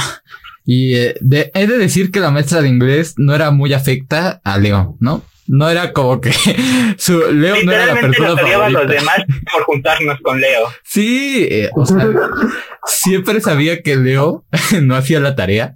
[0.66, 4.42] Y eh, de- he de decir que la maestra de inglés no era muy afecta
[4.44, 5.24] a Leo, ¿no?
[5.48, 6.32] No era como que
[6.98, 9.18] su Leo no era la persona nos los demás
[9.52, 10.68] por juntarnos con Leo.
[10.84, 12.08] Sí, eh, o sea,
[12.86, 14.46] siempre sabía que Leo
[14.82, 15.76] no hacía la tarea.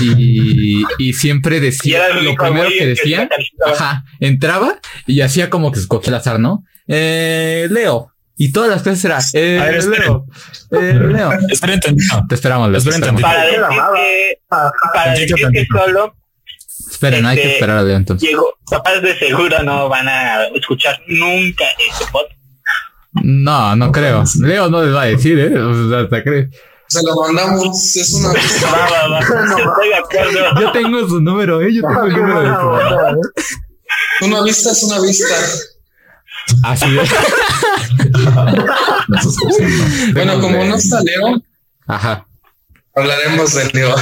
[0.00, 3.28] Y, y siempre decía, lo primero que decía,
[3.66, 6.64] ajá, entraba y hacía como que escogía el azar, ¿no?
[6.88, 8.10] Eh, Leo.
[8.36, 10.02] Y todas las clases era, eh, A ver, esperen.
[10.02, 10.26] Leo.
[10.72, 11.32] Eh, Leo.
[11.50, 12.24] Espera, entendido.
[12.28, 12.78] Te esperamos, Leo.
[12.78, 13.22] Esperen esperamos.
[13.22, 15.78] Para decir que, para Tantito, decir que tantito.
[15.78, 16.16] solo
[16.90, 18.28] Esperen, hay que este, esperar a Leo entonces.
[18.28, 22.34] llegó, papás de seguro no van a escuchar nunca este podcast.
[23.22, 24.24] No, no creo.
[24.40, 25.56] Leo no les va a decir, ¿eh?
[25.56, 26.48] O sea, hasta cree.
[26.88, 28.28] Se lo mandamos, es una
[28.72, 29.20] Va, va,
[30.56, 30.60] de.
[30.62, 31.72] Yo tengo su número, ¿eh?
[31.74, 34.26] Yo tengo el número de su ¿eh?
[34.26, 35.34] una vista es una vista.
[36.62, 37.10] Así es.
[40.12, 41.42] Bueno, como no está Leo,
[41.86, 42.26] Ajá.
[42.94, 43.94] hablaremos del Leo.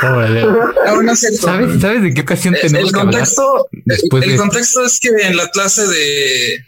[0.00, 0.72] Pobre Leo.
[0.86, 1.38] No, no es cierto.
[1.42, 3.12] ¿Sabes, ¿Sabes de qué ocasión tenemos el que hablar?
[3.20, 6.64] contexto, Después el de- contexto es que en la clase de,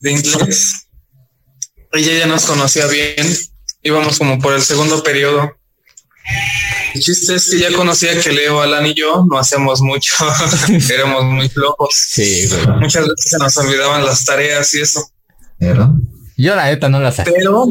[0.00, 0.88] de inglés,
[1.92, 3.26] ella ya nos conocía bien,
[3.86, 5.52] íbamos como por el segundo periodo.
[6.94, 10.12] El chiste es que ya conocía que Leo, Alan y yo no hacíamos mucho,
[10.90, 11.94] éramos muy flojos.
[11.94, 12.66] Sí, güey.
[12.78, 15.00] Muchas veces se nos olvidaban las tareas y eso,
[15.60, 15.90] ¿Era?
[16.36, 17.24] Yo la neta no la sé.
[17.24, 17.66] pero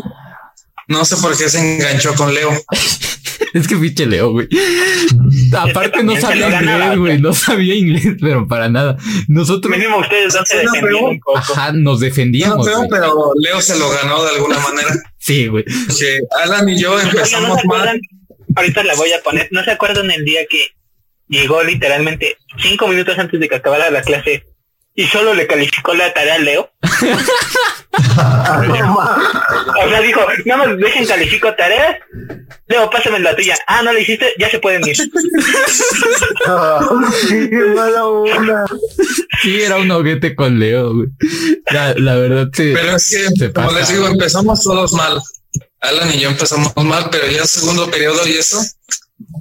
[0.88, 2.52] no sé por qué se enganchó con Leo.
[3.54, 4.48] Es que pinche Leo, güey.
[5.58, 7.22] Aparte no sabía inglés, güey.
[7.22, 8.98] No sabía inglés, pero para nada.
[9.30, 11.38] Nosotros, Mínimo ustedes se defendían un poco.
[11.38, 12.66] ajá, nos no defendíamos.
[12.66, 12.90] creo, güey.
[12.90, 14.90] pero Leo se lo ganó de alguna manera.
[15.26, 15.64] Sí, güey.
[15.64, 17.80] Que Alan y yo ¿no empezamos se mal.
[17.80, 18.00] acuerdan?
[18.56, 19.48] Ahorita la voy a poner.
[19.50, 20.68] ¿No se acuerdan el día que
[21.28, 24.44] llegó literalmente cinco minutos antes de que acabara la clase
[24.96, 26.72] y solo le calificó la tarea a Leo?
[27.98, 31.98] O sea, dijo, nada más dejen califico tareas.
[32.68, 33.56] Leo, pásame la tuya.
[33.68, 34.96] Ah, no la hiciste, ya se pueden ir.
[37.30, 38.66] Qué mala onda.
[39.42, 41.08] Sí, era un hoguete con Leo, güey.
[41.72, 42.72] La, la verdad, sí.
[42.74, 43.80] Pero es que, Se como pasa.
[43.80, 45.22] les digo, empezamos todos mal.
[45.82, 48.60] Alan y yo empezamos mal, pero ya segundo periodo y eso,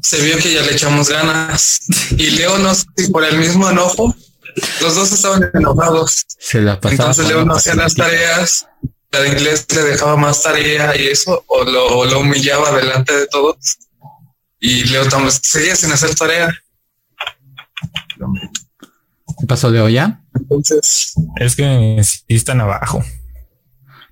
[0.03, 1.81] se vio que ya le echamos ganas.
[2.17, 4.15] Y Leo, no sé si por el mismo enojo,
[4.81, 6.25] los dos estaban enojados.
[6.39, 7.11] Se la pasaba.
[7.11, 8.67] Entonces Leo no hacía las tareas,
[9.11, 13.15] la de inglés le dejaba más tarea y eso, o lo, o lo humillaba delante
[13.15, 13.57] de todos.
[14.61, 16.51] Y Leo también seguía sin hacer tarea.
[19.39, 20.21] ¿Qué pasó, Leo, ya?
[20.35, 23.05] Entonces, Es que sí están abajo.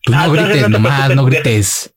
[0.05, 1.95] Pues Ah, no grites no te nomás, no grites.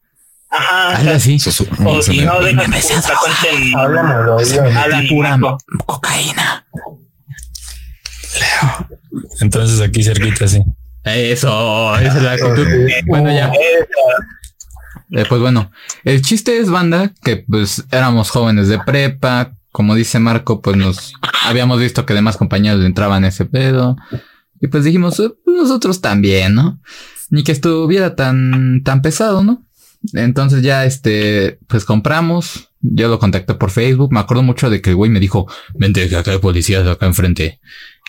[0.49, 1.01] Ajá.
[1.01, 1.37] sea, así.
[1.85, 6.01] o si no, deja Me que la cuenten Pura Marco.
[9.41, 10.61] Entonces aquí cerquita, sí.
[11.03, 12.67] Eso, esa es la actitud.
[13.07, 13.51] Bueno, ya.
[15.11, 15.71] Eh, pues bueno,
[16.03, 19.55] el chiste es, banda, que pues éramos jóvenes de prepa.
[19.71, 21.13] Como dice Marco, pues nos
[21.45, 23.97] habíamos visto que demás compañeros entraban ese pedo.
[24.61, 26.79] Y pues dijimos, eh, pues nosotros también, ¿no?
[27.29, 29.63] Ni que estuviera tan, tan pesado, ¿no?
[30.13, 32.69] Entonces ya este, pues compramos.
[32.81, 34.11] Yo lo contacté por Facebook.
[34.11, 37.05] Me acuerdo mucho de que el güey me dijo, vente que acá hay policías acá
[37.05, 37.59] enfrente.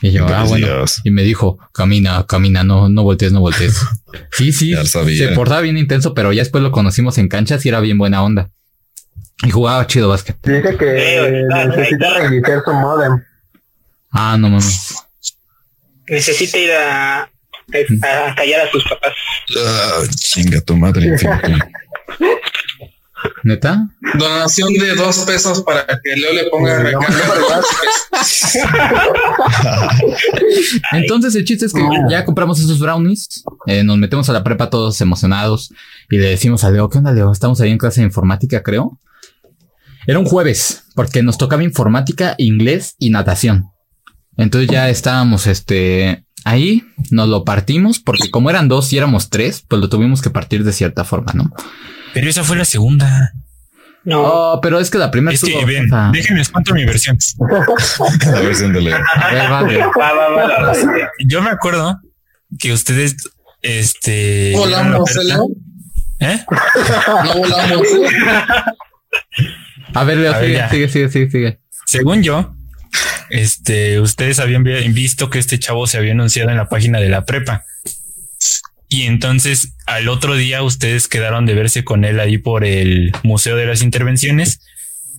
[0.03, 0.85] Y yo, ah, bueno.
[1.05, 3.81] Y me dijo, camina, camina, no, no voltees, no voltees.
[4.33, 4.71] Sí, sí.
[4.73, 5.29] Ya sabía.
[5.29, 8.23] Se portaba bien intenso, pero ya después lo conocimos en canchas y era bien buena
[8.23, 8.49] onda.
[9.45, 10.37] Y jugaba chido básquet.
[10.43, 13.23] Dice que Eh, necesita reiniciar su modem.
[14.11, 14.95] Ah, no mames.
[16.09, 19.13] Necesita ir a, a callar a sus papás.
[19.59, 21.15] Ah, chinga tu madre.
[23.45, 23.89] ¿Neta?
[24.19, 27.61] Donación de dos pesos para que Leo le ponga No, recarga.
[30.93, 34.71] Entonces el chiste es que ya compramos esos brownies, eh, nos metemos a la prepa
[34.71, 35.73] todos emocionados
[36.11, 37.33] y le decimos a Leo, ¿qué onda Leo?
[37.33, 38.99] Estamos ahí en clase de informática, creo.
[40.07, 43.67] Era un jueves, porque nos tocaba informática, inglés y natación.
[44.37, 49.65] Entonces ya estábamos, este, ahí, nos lo partimos, porque como eran dos y éramos tres,
[49.67, 51.51] pues lo tuvimos que partir de cierta forma, ¿no?
[52.17, 53.33] Pero esa fue la segunda.
[54.05, 56.73] No, Oh, pero es que la primera Es que, ven, o sea, déjenme les cuento
[56.75, 57.19] mi versión.
[58.33, 58.97] La versión de Leo.
[59.17, 59.91] a ver, va, Leo.
[60.01, 60.73] va, va, va, va, va.
[61.27, 62.01] Yo me acuerdo
[62.59, 63.17] que ustedes,
[63.63, 64.53] este...
[64.57, 65.49] Volamos, Leo.
[66.21, 66.39] ¿Eh?
[67.25, 67.87] No volamos.
[69.95, 71.61] A ver, Leo, A ver, sigue, sigue, sigue, sigue, sigue.
[71.87, 72.55] Según yo,
[73.31, 77.09] este, ustedes habían vi- visto que este chavo se había anunciado en la página de
[77.09, 77.65] la prepa.
[78.89, 83.57] Y entonces al otro día ustedes quedaron de verse con él ahí por el Museo
[83.57, 84.61] de las Intervenciones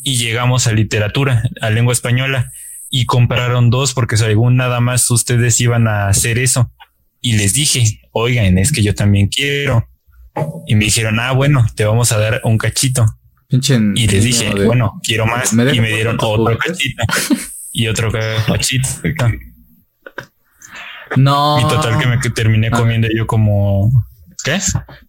[0.04, 2.52] y llegamos a literatura, a lengua española
[2.90, 6.72] y compraron dos porque según nada más ustedes iban a hacer eso.
[7.20, 9.88] Y les dije, oigan, es que yo también quiero.
[10.68, 13.06] Y me dijeron, ah, bueno, te vamos a dar un cachito.
[13.50, 15.52] Pinche Y les dije, de- bueno, quiero más.
[15.52, 16.68] ¿Me dejas y me dieron otro juguetes?
[16.68, 17.04] cachito
[17.74, 18.12] y otro
[18.48, 18.88] cachito.
[21.18, 21.60] No.
[21.60, 24.06] Y total que me que terminé A comiendo yo como...
[24.44, 24.60] ¿Qué?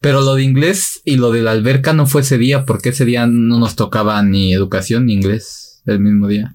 [0.00, 3.04] Pero lo de inglés y lo de la alberca no fue ese día, porque ese
[3.04, 6.54] día no nos tocaba ni educación ni inglés el mismo día.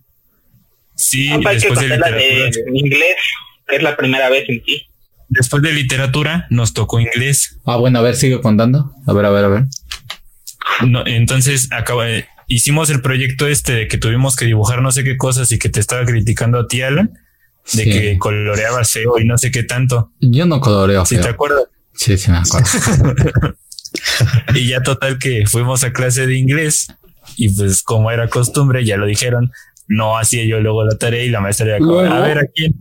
[0.95, 2.17] Sí, que después de literatura.
[2.17, 3.15] de inglés,
[3.67, 4.87] que es la primera vez en ti.
[5.29, 7.59] Después de literatura nos tocó inglés.
[7.65, 8.91] Ah, bueno, a ver, sigue contando.
[9.07, 9.63] A ver, a ver, a ver.
[10.87, 12.05] No, entonces acaba,
[12.47, 15.69] hicimos el proyecto este de que tuvimos que dibujar no sé qué cosas y que
[15.69, 17.13] te estaba criticando a ti, Alan,
[17.73, 17.89] de Sí.
[17.91, 20.12] que coloreabas feo y no sé qué tanto.
[20.19, 21.23] Yo no coloreo Si feo.
[21.23, 21.63] te acuerdas.
[21.95, 22.67] Sí, sí me acuerdo.
[24.56, 26.88] Y ya total que fuimos a clase de inglés
[27.38, 29.52] y pues como era costumbre, ya lo dijeron,
[29.88, 32.73] no hacía yo luego la tarea y la maestra era como, a ver a quién.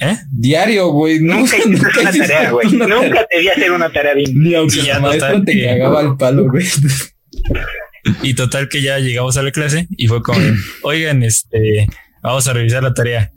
[0.00, 0.16] ¿Eh?
[0.30, 1.18] Diario, güey.
[1.20, 2.72] Nunca hiciste una tarea, güey.
[2.72, 4.30] Nunca te vi hacer una tarea bien.
[4.34, 6.66] Ni aunque Y ya está- te cagaba al palo, güey.
[8.22, 10.38] Y total que ya llegamos a la clase y fue como,
[10.82, 11.86] oigan, este,
[12.22, 13.32] vamos a revisar la tarea.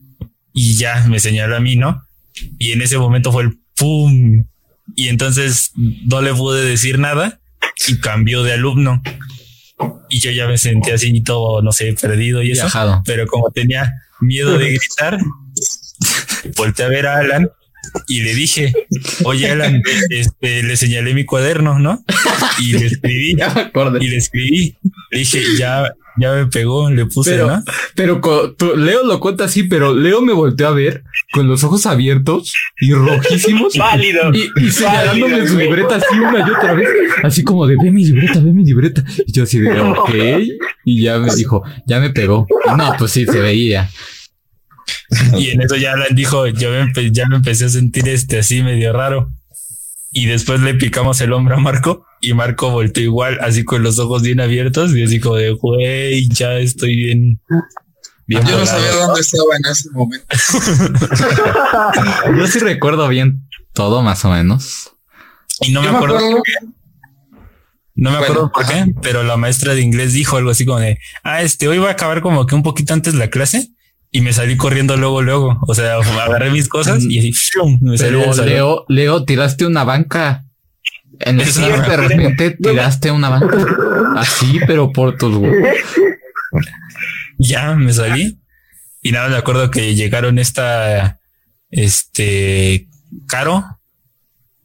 [0.56, 2.08] Y ya me señaló a mí, ¿no?
[2.58, 4.46] Y en ese momento fue el pum.
[4.96, 7.39] Y entonces no le pude decir nada
[7.88, 9.04] y cambió de alumno.
[10.10, 12.63] Y yo ya me sentí así todo, no sé, perdido y eso.
[12.63, 13.04] Viajado.
[13.06, 13.91] Pero como tenía
[14.22, 15.20] miedo de gritar,
[16.56, 17.50] volteé a ver a Alan
[18.08, 18.74] y le dije,
[19.24, 22.04] oye Alan, este, le señalé mi cuaderno, ¿no?
[22.60, 24.04] Y le escribí Ya me acordé.
[24.04, 24.76] y le escribí.
[25.12, 27.63] Le dije, ya, ya me pegó, le puse, Pero- ¿no?
[27.95, 31.86] Pero tú- Leo lo cuenta así, pero Leo me volteó a ver con los ojos
[31.86, 33.74] abiertos y rojísimos.
[33.78, 34.32] Válido.
[34.34, 36.89] Y, y señalándome Válido, su libreta así una y otra vez,
[37.24, 39.04] así como de ve mi libreta, ve mi libreta.
[39.26, 40.10] Y yo así de ok.
[40.86, 42.48] Y ya me dijo, ya me pegó.
[42.78, 43.89] No, pues sí, se veía.
[45.38, 48.62] Y en eso ya Alan dijo, yo me ya me empecé a sentir este así
[48.63, 49.32] medio raro.
[50.12, 54.00] Y después le picamos el hombro a Marco y Marco volteó igual, así con los
[54.00, 57.41] ojos bien abiertos y así como de, güey, ya estoy bien.
[58.26, 58.65] bien Yo no volado".
[58.65, 60.26] sabía dónde estaba en ese momento.
[62.38, 64.91] Yo sí recuerdo bien todo, más o menos.
[65.62, 66.44] Y no me Yo me acuerdo, acuerdo
[67.96, 70.80] no me Bueno, acuerdo por qué, pero la maestra de inglés dijo algo así como
[70.80, 73.70] de, ah, este, hoy va a acabar como que un poquito antes la clase.
[74.15, 75.60] Y me salí corriendo luego, luego.
[75.67, 77.80] O sea, agarré mis cosas y así, ¡fium!
[77.82, 78.45] me salí Pero.
[78.45, 80.45] Leo, Leo, tiraste una banca.
[81.19, 83.58] En el me de repente tiraste una banca.
[84.15, 85.67] Así, pero por tus huevos.
[87.38, 88.39] Ya me salí
[89.01, 91.19] y nada, me acuerdo que llegaron esta,
[91.69, 92.88] este,
[93.28, 93.65] Caro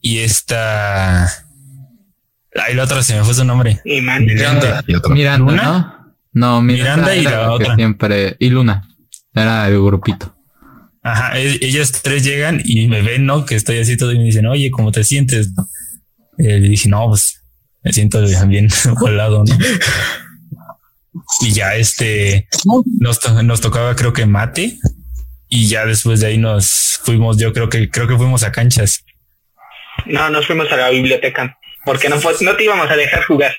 [0.00, 3.80] y esta, ay, la otra se me fue su nombre.
[3.84, 4.84] Y Miranda.
[5.08, 5.52] Miranda.
[5.52, 6.14] ¿no?
[6.34, 7.74] No, Miranda, Miranda y la otra.
[7.74, 8.36] siempre.
[8.38, 8.86] Y Luna.
[9.34, 10.34] Era el grupito.
[11.02, 13.46] Ajá, e- ellas tres llegan y me ven, ¿no?
[13.46, 15.48] Que estoy así todo y me dicen, oye, ¿cómo te sientes?
[16.38, 17.42] Eh, le dije, no, pues
[17.82, 18.68] me siento bien
[19.00, 19.56] volado, ¿no?
[21.40, 22.48] Y ya este,
[22.98, 24.78] nos, to- nos tocaba creo que mate
[25.48, 29.04] y ya después de ahí nos fuimos, yo creo que, creo que fuimos a canchas.
[30.06, 31.56] no, nos fuimos a la biblioteca.
[31.84, 33.52] porque no, no te íbamos a dejar jugar.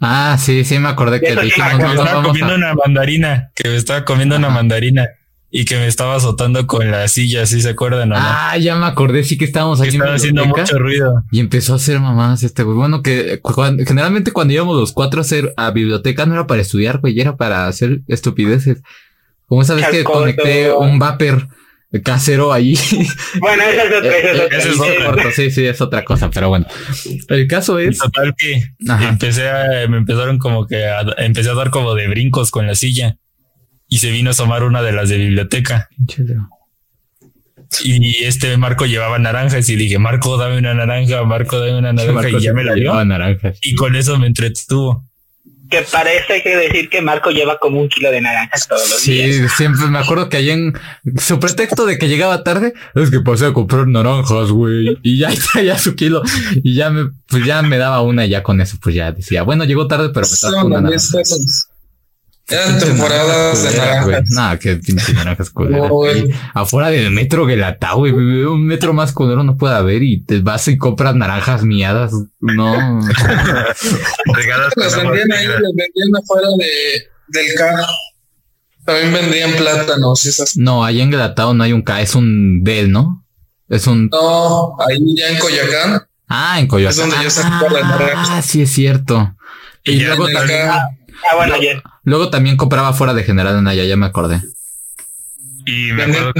[0.00, 2.56] Ah, sí, sí, me acordé que dijimos, Que no, me estaba comiendo a...
[2.56, 5.08] una mandarina, que me estaba comiendo una mandarina
[5.50, 8.20] y que me estaba azotando con la silla, ¿sí se acuerdan o no?
[8.20, 11.24] Ah, ya me acordé, sí que estábamos aquí en estaba haciendo biblioteca mucho ruido.
[11.32, 12.76] y empezó a hacer mamás este güey.
[12.76, 16.46] Bueno, que cu- cuan- generalmente cuando íbamos los cuatro a hacer a biblioteca no era
[16.46, 18.82] para estudiar, güey, era para hacer estupideces.
[19.46, 21.48] Como esa vez que conecté un vapor
[22.04, 22.74] casero ahí.
[23.40, 24.58] Bueno, esa es otra, esa es otra.
[24.58, 25.04] Esa es Sí, otra.
[25.06, 26.66] corto, sí, sí, es otra cosa, pero bueno.
[27.28, 27.98] El caso es...
[27.98, 29.08] total que Ajá.
[29.08, 32.74] empecé a, me empezaron como que a, empecé a dar como de brincos con la
[32.74, 33.16] silla
[33.88, 35.88] y se vino a asomar una de las de biblioteca
[37.82, 42.30] y este Marco llevaba naranjas y dije, Marco, dame una naranja, Marco, dame una naranja
[42.30, 42.92] y ya me la dio
[43.62, 45.04] y con eso me entretuvo.
[45.68, 45.84] Que
[46.32, 49.34] hay que decir que Marco lleva como un kilo de naranjas todos los días.
[49.34, 50.72] Sí, siempre me acuerdo que allá en
[51.18, 55.30] su pretexto de que llegaba tarde es que pasé a comprar naranjas, güey, y ya
[55.52, 56.22] traía su kilo
[56.62, 59.42] y ya me, pues ya me daba una y ya con eso, pues ya decía,
[59.42, 61.18] bueno, llegó tarde, pero me trajo una naranja.
[62.50, 64.24] Eran temporadas de naranjas.
[64.30, 65.90] Nah, qué pinche naranjas culeras.
[66.54, 70.66] Afuera del metro Guelatá, güey, un metro más culero no puede haber y te vas
[70.68, 73.00] y compras naranjas miadas, no.
[74.34, 77.84] Regadas con Las vendían ahí, las vendían afuera de, del carro.
[78.84, 80.56] También vendían plátanos y esas.
[80.56, 83.26] No, allá en Guelatao no hay un K, es un Del, ¿no?
[83.68, 86.02] Es un No, ahí ya en Coyacán.
[86.26, 86.90] Ah, en Coyoacán.
[86.90, 88.46] Es donde yo saco las Ah, naranjas.
[88.46, 89.34] sí es cierto.
[89.84, 90.88] Y, Y ya luego, también, Acá,
[91.30, 91.82] Ah, bueno, ya.
[92.04, 94.40] luego también compraba fuera de General Anaya, ya me acordé.
[95.66, 96.32] Y me acuerdo.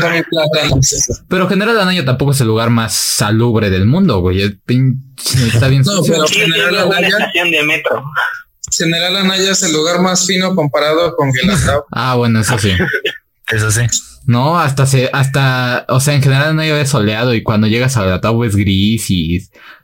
[1.29, 4.41] Pero General Anaya tampoco es el lugar más salubre del mundo, güey.
[4.41, 6.15] El pinche- está bien No, sucio.
[6.15, 7.09] pero- Sí, General es Anaya.
[7.09, 8.05] estación de metro.
[8.71, 11.87] General Anaya es el lugar más fino comparado con Guelatao.
[11.93, 12.73] Ah, bueno, eso sí.
[13.49, 13.83] eso sí.
[14.27, 18.03] No, hasta se, hasta, o sea, en General Anaya es soleado y cuando llegas a
[18.05, 19.41] Guelatao es gris y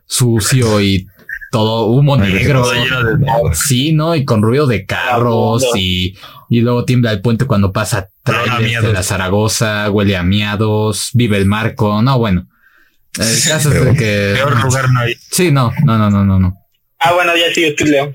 [0.06, 1.06] sucio y
[1.54, 2.62] todo humo negro.
[2.62, 4.16] Todo lleno de Sí, ¿no?
[4.16, 6.18] Y con ruido de carros y,
[6.50, 11.36] y luego tiembla el puente cuando pasa trailers de la Zaragoza, huele a miados, vive
[11.36, 12.02] el marco.
[12.02, 12.48] No, bueno.
[13.16, 14.32] El caso es de que...
[14.34, 15.14] peor lugar no hay.
[15.30, 16.54] Sí, no, no, no, no, no, no.
[16.98, 18.12] Ah, bueno, ya sí, tú, Leo.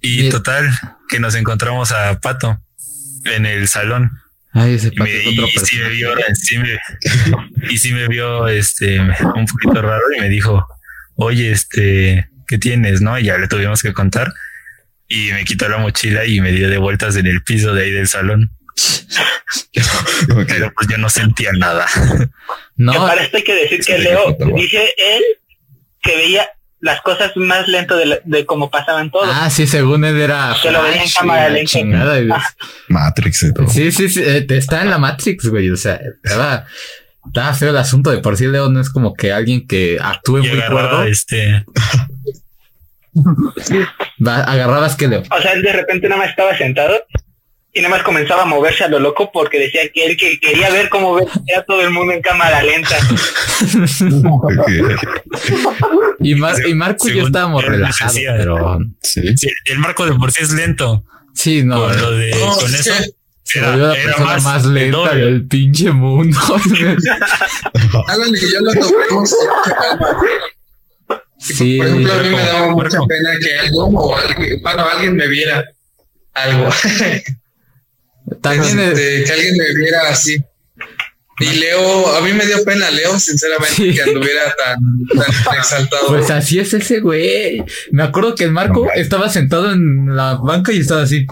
[0.00, 0.70] Y total,
[1.08, 2.60] que nos encontramos a Pato
[3.24, 4.12] en el salón.
[4.52, 6.78] Ay, ese Y, pato me, es y otro sí me vio, sí me,
[7.68, 10.64] y sí me vio este un poquito raro y me dijo,
[11.16, 13.00] oye, este, ¿qué tienes?
[13.00, 13.18] ¿No?
[13.18, 14.32] Y ya le tuvimos que contar.
[15.08, 17.90] Y me quitó la mochila y me dio de vueltas en el piso de ahí
[17.92, 18.50] del salón.
[20.48, 21.86] Pero pues yo no sentía nada.
[22.76, 25.22] Que No, para esto hay que decir que Leo dice él
[26.02, 26.48] que veía
[26.80, 29.28] las cosas más lento de, la- de cómo pasaban todos.
[29.30, 30.56] ah, sí, según él era...
[30.62, 31.78] Que lo veía en cámara la lenta.
[31.78, 32.28] y-
[32.92, 33.68] Matrix y todo.
[33.68, 35.68] Sí, sí, sí, eh, está en la Matrix, güey.
[35.68, 36.64] O sea, estaba,
[37.26, 38.46] estaba feo el asunto de por sí.
[38.46, 41.04] Leo no es como que alguien que actúe Y muy cuerdo.
[41.04, 41.66] este,
[44.26, 45.22] Va- agarrabas que Leo.
[45.30, 46.94] O sea, él de repente nada más estaba sentado
[47.72, 50.70] y nada más comenzaba a moverse a lo loco porque decía que él que quería
[50.70, 52.96] ver cómo veía todo el mundo en cámara lenta.
[56.22, 58.34] Y, Mar- y Marco y yo estábamos relajados, decía.
[58.36, 59.36] pero Sí.
[59.36, 61.04] sí, el marco de por sí es lento.
[61.34, 61.80] sí, no.
[61.86, 62.92] con lo de, No, con es eso.
[62.98, 63.10] que
[63.44, 65.24] Se era- la era persona más más, del lenta doble.
[65.24, 66.38] del pinche mundo.
[68.08, 68.72] Alan y yo lo.
[71.40, 75.16] Sí, Por ejemplo, a mí me daba mucha pena que algo o alguien, bueno, alguien
[75.16, 75.64] me viera
[76.34, 76.68] algo.
[78.42, 80.36] también es- Este, que alguien me viera así.
[81.42, 83.94] Y Leo, a mí me dio pena Leo, sinceramente, Sí.
[83.94, 84.78] que anduviera tan,
[85.44, 86.08] tan exaltado.
[86.08, 87.64] Pues así es ese güey.
[87.92, 91.26] Me acuerdo que el Marco No, estaba sentado en la banca y estaba así.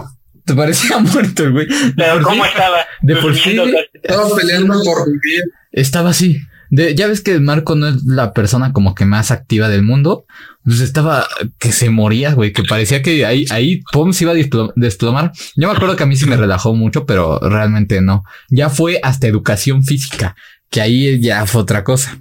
[0.45, 1.67] Te parecía muerto el güey.
[1.95, 2.85] Pero cómo sí- estaba.
[3.03, 3.55] de por sí-
[4.01, 5.43] Estaba peleando por vivir.
[5.71, 6.41] Estaba así.
[6.69, 9.81] De, ya ves que el Marco no es la persona como que más activa del
[9.83, 10.25] mundo.
[10.63, 11.27] Pues estaba
[11.57, 15.31] que se moría, güey, que parecía que ahí, ahí, pum, se iba a desplo- desplomar.
[15.55, 18.23] Yo me acuerdo que a mí sí me relajó mucho, pero realmente no.
[18.49, 20.35] Ya fue hasta educación física,
[20.69, 22.19] que ahí ya fue otra cosa.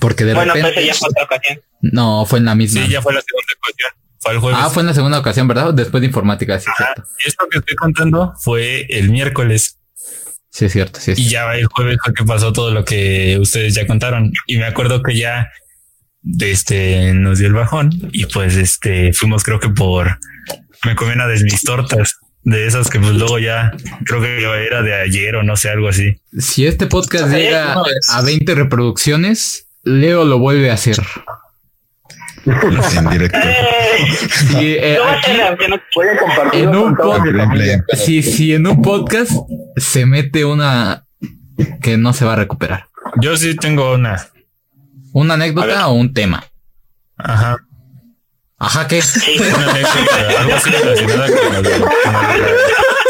[0.00, 0.84] Porque de Bueno, pues repente.
[0.84, 1.60] ella fue otra ocasión.
[1.82, 2.84] No, fue en la misma.
[2.86, 3.90] Sí, ya fue la segunda ocasión.
[4.22, 4.58] Fue el jueves.
[4.62, 5.74] ah, fue en la segunda ocasión, ¿verdad?
[5.74, 6.92] Después de informática, sí, es Ajá.
[6.94, 7.10] cierto.
[7.26, 9.78] Esto que estoy contando fue el miércoles.
[10.50, 11.12] Sí, es cierto, sí.
[11.12, 11.52] es Y cierto.
[11.52, 14.32] ya el jueves fue que pasó todo lo que ustedes ya contaron.
[14.46, 15.48] Y me acuerdo que ya
[16.40, 20.18] este nos dio el bajón y pues este fuimos creo que por
[20.84, 23.72] me comí una de mis tortas de esas que pues luego ya
[24.04, 26.20] creo que era de ayer o no sé algo así.
[26.38, 30.98] Si este podcast llega no es- a 20 reproducciones, Leo lo vuelve a hacer.
[32.96, 33.38] En directo.
[34.50, 35.30] Sí, eh, a aquí-
[36.62, 37.84] En un podcast- familia.
[37.86, 39.32] pero- si, si en un podcast
[39.76, 41.04] se mete una
[41.82, 42.86] que no se va a recuperar.
[43.20, 44.28] Yo sí tengo una.
[45.12, 46.44] ¿Una A anécdota o un tema?
[47.16, 47.56] Ajá.
[48.58, 49.00] Ajá, ¿qué?
[49.02, 49.36] Sí.
[49.38, 52.56] Una anécdota, algo así relacionada con lo de, con lo de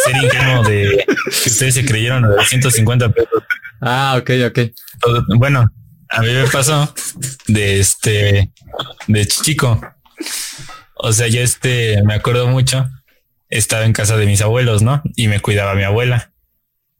[0.04, 3.42] ser ingenuo de que ustedes se creyeron de 150 pesos.
[3.80, 4.58] Ah, ok, ok.
[5.36, 5.68] Bueno,
[6.08, 6.92] a mí me pasó
[7.48, 8.52] de este,
[9.08, 9.80] de chico.
[11.02, 12.88] O sea, yo este, me acuerdo mucho,
[13.48, 15.02] estaba en casa de mis abuelos, ¿no?
[15.16, 16.32] Y me cuidaba mi abuela.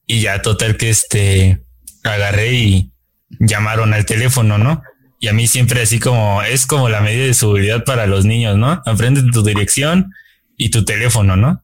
[0.06, 1.62] Y ya total que este,
[2.02, 2.92] agarré y
[3.38, 4.82] llamaron al teléfono, ¿no?
[5.20, 8.56] Y a mí siempre así como, es como la medida de seguridad para los niños,
[8.56, 8.82] ¿no?
[8.86, 10.12] Aprende tu dirección
[10.56, 11.62] y tu teléfono, ¿no?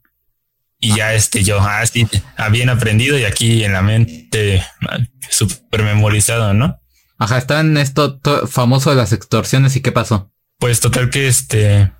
[0.78, 2.07] Y ya este, yo, ah, sí,
[2.37, 4.99] ah, bien aprendido y aquí en la mente, ah,
[5.30, 6.78] súper memorizado, ¿no?
[7.18, 10.30] Ajá, está en esto to- famoso de las extorsiones y qué pasó.
[10.59, 11.91] Pues total que este,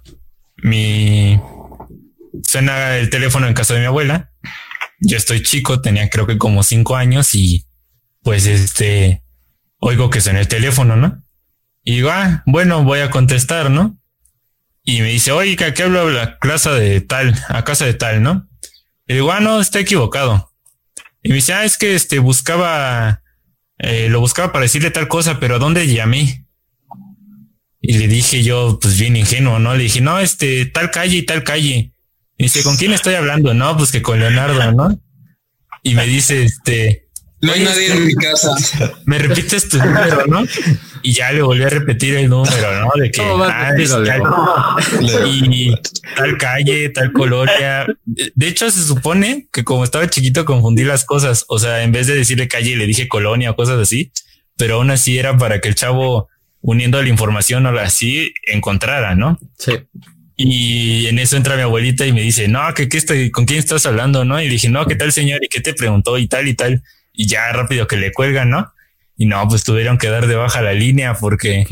[0.59, 1.41] mi,
[2.43, 4.33] suena el teléfono en casa de mi abuela.
[5.01, 7.67] Yo estoy chico, tenía creo que como cinco años y
[8.23, 9.23] pues este,
[9.79, 11.23] oigo que suena el teléfono, ¿no?
[11.85, 13.99] Y digo, ah, bueno, voy a contestar, ¿no?
[14.83, 18.49] Y me dice, oiga, ¿qué habla la casa de tal, a casa de tal, ¿no?
[19.07, 20.53] Y digo, ah, no, está equivocado.
[21.23, 23.23] Y me dice, ah, es que este buscaba,
[23.79, 26.46] eh, lo buscaba para decirle tal cosa, pero ¿a dónde llamé?
[27.89, 29.77] Y le dije yo, pues bien ingenuo, ¿no?
[29.77, 31.93] Le dije, no, este, tal calle y tal calle.
[32.37, 33.55] Y dice, ¿con quién estoy hablando?
[33.55, 34.99] No, pues que con Leonardo, ¿no?
[35.85, 37.07] Y me dice, este,
[37.41, 38.51] No hay nadie en mi casa.
[39.07, 40.45] me repites tu número, ¿no?
[41.03, 42.91] Y ya le volví a repetir el número, ¿no?
[43.01, 45.73] De que ¿Cómo vas a ah, es tal- y
[46.17, 47.87] tal calle, tal colonia.
[48.05, 51.45] De de hecho, se supone que como estaba chiquito confundí las cosas.
[51.47, 54.11] O sea, en vez de decirle calle, le dije colonia o cosas así.
[54.57, 56.29] Pero aún así era para que el chavo,
[56.67, 59.39] uniendo la información o así, encontrara, ¿no?
[59.57, 59.73] Sí.
[60.37, 63.61] Y en eso entra mi abuelita y me dice, no, que qué estoy, con quién
[63.61, 64.41] estás hablando, ¿no?
[64.43, 65.43] Y dije, no, ¿qué tal señor?
[65.45, 66.19] ¿Y qué te preguntó?
[66.19, 66.83] Y tal y tal.
[67.13, 68.73] Y ya rápido que le cuelgan, ¿no?
[69.17, 71.65] Y no, pues tuvieron que dar de baja la línea porque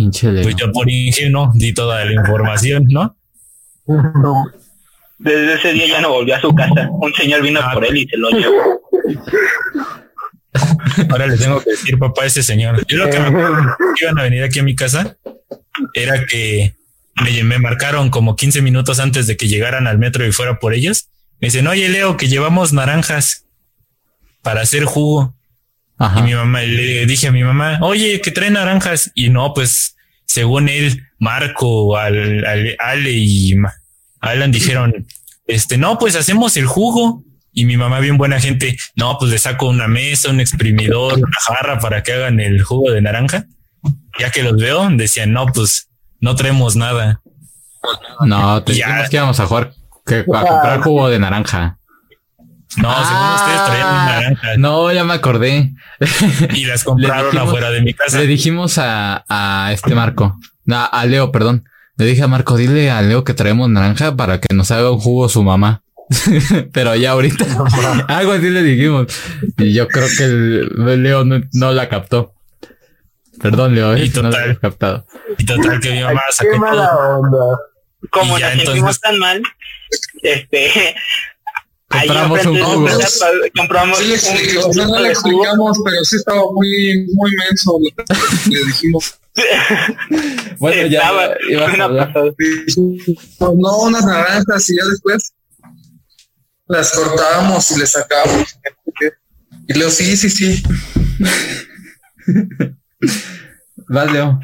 [0.45, 3.17] pues yo por ingenuo di toda la información, ¿no?
[3.87, 4.45] No.
[5.19, 6.89] Desde ese día ya no volvió a su casa.
[6.91, 7.73] Un señor vino Ah.
[7.75, 8.81] por él y se lo llevó.
[11.11, 12.85] Ahora le tengo que decir papá a ese señor.
[12.87, 15.17] Yo lo que me acuerdo que iban a venir aquí a mi casa
[15.95, 16.77] era que
[17.23, 20.75] me, me marcaron como 15 minutos antes de que llegaran al metro y fuera por
[20.75, 21.09] ellos.
[21.41, 23.45] Me dicen, oye Leo, que llevamos naranjas
[24.43, 25.35] para hacer jugo.
[25.99, 26.21] Ajá.
[26.21, 29.11] Y mi mamá, le dije a mi mamá, oye, que trae naranjas.
[29.15, 29.97] Y no, pues,
[30.27, 33.55] según él, Marco, al, al- Ale y
[34.21, 35.07] Alan dijeron,
[35.47, 37.23] este, no, pues hacemos el jugo.
[37.57, 41.39] Y mi mamá, bien buena gente, no, pues le saco una mesa, un exprimidor, una
[41.41, 43.45] jarra para que hagan el jugo de naranja.
[44.19, 45.89] Ya que los veo, decían, no, pues
[46.21, 47.21] no traemos nada.
[48.27, 48.87] No, te Ya.
[48.89, 49.73] dijimos que íbamos a jugar,
[50.05, 51.79] que a comprar jugo de naranja.
[52.77, 55.73] No, según ustedes traían Ah, naranjas No, ya me acordé.
[56.55, 58.19] y las compraron dijimos- afuera de mi casa.
[58.19, 60.37] Le dijimos a, a este Marco,
[60.73, 61.69] a Leo, perdón.
[61.97, 64.99] Le dije a Marco, dile a Leo que traemos naranja para que nos haga un
[64.99, 65.83] jugo su mamá.
[66.73, 67.45] Pero ya ahorita
[68.09, 69.07] algo así le dijimos.
[69.59, 72.33] Y yo creo que el Leo no, no la captó.
[73.41, 74.05] Perdón, Leo, ¿eh?
[74.05, 74.51] Y no la total.
[74.51, 75.07] he captado.
[75.39, 76.61] Y total que mi mamá Qué sacó todo.
[76.61, 77.59] mala onda.
[78.11, 79.43] Como ya nos sentimos tan mal,
[80.23, 80.95] este...
[81.89, 82.89] Compramos un jugo.
[83.57, 87.79] Compramos Sí le un no, no le explicamos, pero sí estaba muy, muy menso.
[88.51, 89.15] Le dijimos,
[90.59, 92.07] Bueno, ya Estaba- ibas a una
[93.57, 95.33] no, unas naranjas y ya después
[96.67, 98.59] las cortábamos y le sacábamos.
[99.67, 100.63] Y luego, sí, sí, sí.
[103.89, 104.41] Vas, Leo.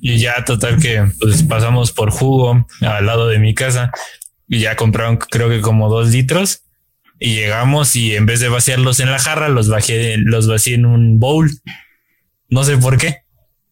[0.00, 3.92] Y ya total que pues pasamos por jugo al lado de mi casa
[4.48, 6.64] y ya compraron creo que como dos litros
[7.20, 10.86] y llegamos y en vez de vaciarlos en la jarra los bajé, los vacié en
[10.86, 11.50] un bowl.
[12.48, 13.18] No sé por qué.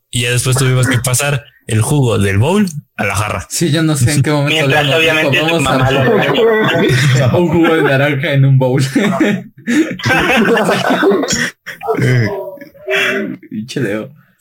[0.08, 2.68] Y ya después tuvimos que pasar el jugo del bowl
[3.00, 3.46] a la jarra.
[3.48, 7.74] Sí, yo no sé en qué momento Mientras obviamente vamos mamá lo a un jugo
[7.74, 8.82] de naranja en un bowl.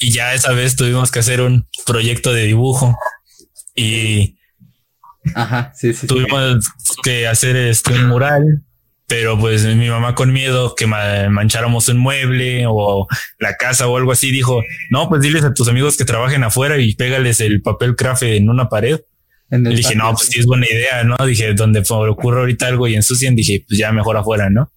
[0.01, 2.97] Y ya esa vez tuvimos que hacer un proyecto de dibujo
[3.75, 4.37] y
[5.35, 6.01] Ajá, sí, sí.
[6.01, 6.07] sí.
[6.07, 6.65] tuvimos
[7.03, 8.63] que hacer este un mural,
[9.09, 13.07] pero pues mi mamá con miedo que ma- mancháramos un mueble o
[13.39, 16.77] la casa o algo así dijo, no, pues diles a tus amigos que trabajen afuera
[16.77, 19.01] y pégales el papel craft en una pared.
[19.49, 21.17] En Y dije, no, pues sí es buena idea, ¿no?
[21.25, 24.71] Dije, donde ocurre ahorita algo y ensucian, dije, pues ya mejor afuera, ¿no?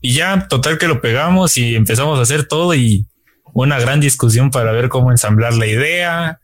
[0.00, 3.06] Y ya, total que lo pegamos y empezamos a hacer todo y
[3.54, 6.40] una gran discusión para ver cómo ensamblar la idea,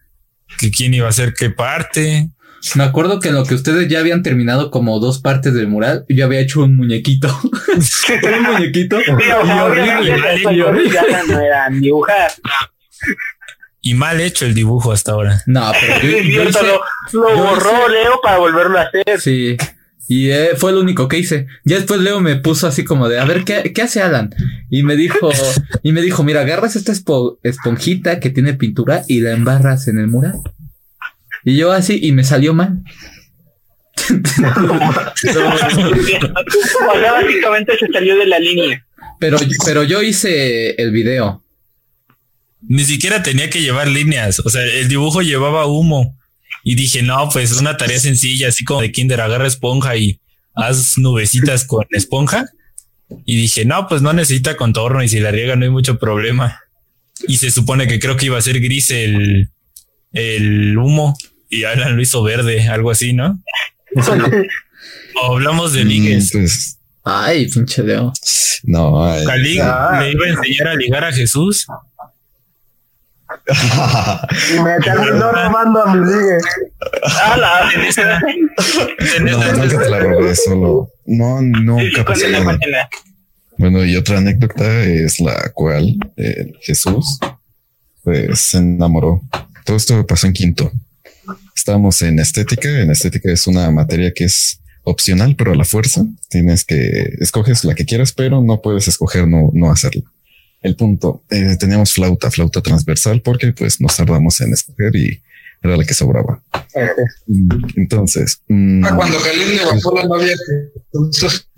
[0.59, 2.29] que quién iba a hacer qué parte.
[2.77, 6.05] Me acuerdo que en lo que ustedes ya habían terminado como dos partes del mural,
[6.09, 7.29] yo había hecho un muñequito.
[7.43, 8.99] un muñequito.
[9.01, 10.91] Sí, o sea, y horrible, y horrible.
[10.91, 12.31] ya no eran dibujar.
[13.83, 15.43] Y mal hecho el dibujo hasta ahora.
[15.47, 16.81] No, pero yo, yo hice- lo,
[17.21, 19.21] lo yo borró hice- Leo para volverlo a hacer.
[19.21, 19.57] Sí.
[20.09, 21.47] Y eh, fue lo único que hice.
[21.65, 24.35] Ya después Leo me puso así como de, a ver, ¿qué, qué hace Alan?
[24.71, 25.31] Y me dijo,
[25.83, 29.99] y me dijo, mira, agarras esta espo- esponjita que tiene pintura y la embarras en
[29.99, 30.41] el mural.
[31.45, 32.83] Y yo así, y me salió mal.
[34.09, 34.29] o
[37.01, 38.87] sea, básicamente se salió de la línea.
[39.21, 41.43] Pero, pero yo hice el video.
[42.63, 44.41] Ni siquiera tenía que llevar líneas.
[44.41, 46.19] O sea, el dibujo llevaba humo.
[46.63, 50.21] Y dije, no, pues es una tarea sencilla, así como de Kinder, agarra esponja y
[50.55, 52.47] haz nubecitas con esponja.
[53.27, 56.59] Y dije, no, pues no necesita contorno y si la riega no hay mucho problema.
[57.29, 59.51] Y se supone que creo que iba a ser gris el,
[60.13, 61.17] el humo
[61.55, 63.41] y Alan lo hizo verde, algo así, ¿no?
[65.23, 66.35] O hablamos de ligues.
[66.35, 68.13] Mm, pues, Ay, pinche Leo.
[68.65, 69.25] no, ay.
[69.25, 69.99] Calí Ah.
[70.01, 71.67] le iba a enseñar a ligar a Jesús.
[73.47, 76.39] Y me terminó robando a mi ligue.
[77.23, 77.71] ¡Hala!
[79.21, 80.89] no, nunca te la robé, solo.
[81.07, 82.59] No, nunca pasó nada.
[83.57, 87.19] Bueno, y otra anécdota es la cual eh, Jesús
[88.03, 89.23] pues se enamoró.
[89.65, 90.71] Todo esto pasó en quinto.
[91.55, 92.69] Estábamos en estética.
[92.81, 97.65] En estética es una materia que es opcional, pero a la fuerza tienes que escoges
[97.65, 100.03] la que quieras, pero no puedes escoger no, no hacerlo.
[100.61, 105.23] El punto, eh, teníamos flauta, flauta transversal, porque pues nos tardamos en escoger y
[105.63, 106.43] era la que sobraba.
[107.77, 110.73] Entonces, mm, Ah, cuando Jalil le bajó la novia que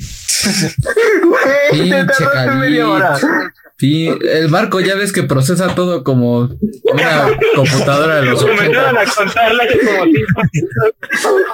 [3.79, 6.49] Sí, el barco ya ves que procesa todo como
[6.85, 8.57] una computadora de los 80.
[8.64, 10.43] Comenzaron a contarla como cinco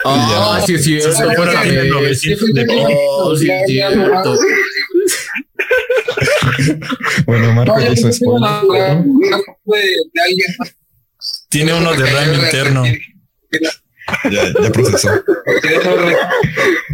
[0.05, 2.67] Ah, sí, sí, eso Fueron fuera de- 900 de
[3.09, 4.37] Oh, sí, es cierto.
[7.27, 8.41] bueno, Marco ya hizo spoiler.
[8.41, 8.63] la-
[9.05, 10.55] una foto de, de alguien.
[11.49, 12.85] Tiene uno de RAM interno.
[14.31, 15.11] Ya, ya procesó.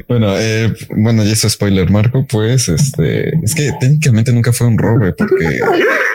[0.09, 4.79] Bueno, eh, bueno, ya hizo spoiler, Marco, pues, este, es que técnicamente nunca fue un
[4.79, 5.61] robo, porque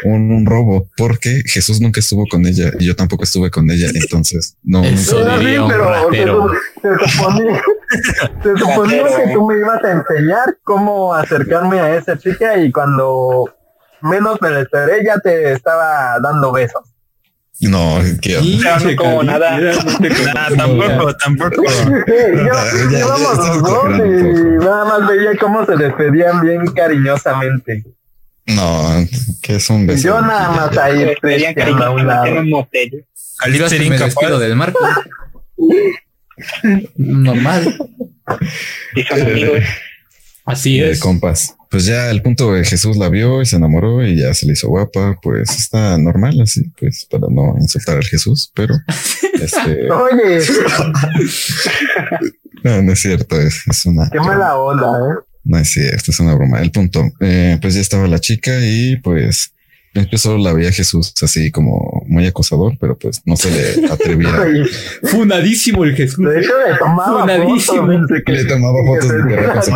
[0.05, 3.89] un, un robo, porque Jesús nunca estuvo con ella y yo tampoco estuve con ella,
[3.93, 4.83] entonces no.
[4.83, 6.51] Eso diría un pero se, ratero.
[6.81, 7.61] se suponía,
[8.43, 13.53] se suponía que tú me ibas a enseñar cómo acercarme a esa chica y cuando
[14.01, 16.92] menos me lo esperé ya te estaba dando besos.
[17.59, 19.57] No, que Pero no como nada.
[20.35, 21.63] Ah, tampoco, tampoco.
[21.71, 27.85] Sí, yo, los dos y nada más veía cómo se despedían bien cariñosamente.
[28.47, 29.07] no,
[29.41, 30.03] que es un beso.
[30.03, 32.25] Yo nada más ahí despedían triste, a un lado.
[33.69, 34.15] sería me incapaz.
[34.15, 34.79] despido del marco.
[36.97, 37.77] Normal.
[39.11, 39.63] Amigos.
[40.45, 40.99] Así de es.
[40.99, 41.55] compas.
[41.73, 44.53] Pues ya el punto de Jesús la vio y se enamoró y ya se le
[44.53, 48.75] hizo guapa, pues está normal así, pues para no insultar al Jesús, pero
[49.41, 50.39] este, Oye,
[52.63, 54.07] no, no es cierto, es, es una.
[54.11, 55.23] qué mala onda, ¿eh?
[55.45, 56.61] No es cierto, es una broma.
[56.61, 59.52] El punto, eh, pues ya estaba la chica y pues
[59.93, 64.31] empezó la veía Jesús así como muy acosador, pero pues no se le atrevía.
[65.03, 66.17] Funadísimo el Jesús.
[66.25, 67.85] de hecho le tomaba Funadísimo.
[67.85, 68.21] fotos.
[68.25, 69.19] que- Le tomaba fotos de.
[69.19, 69.69] Los-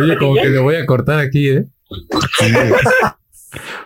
[0.00, 1.64] Oye, como que le voy a cortar aquí, ¿eh?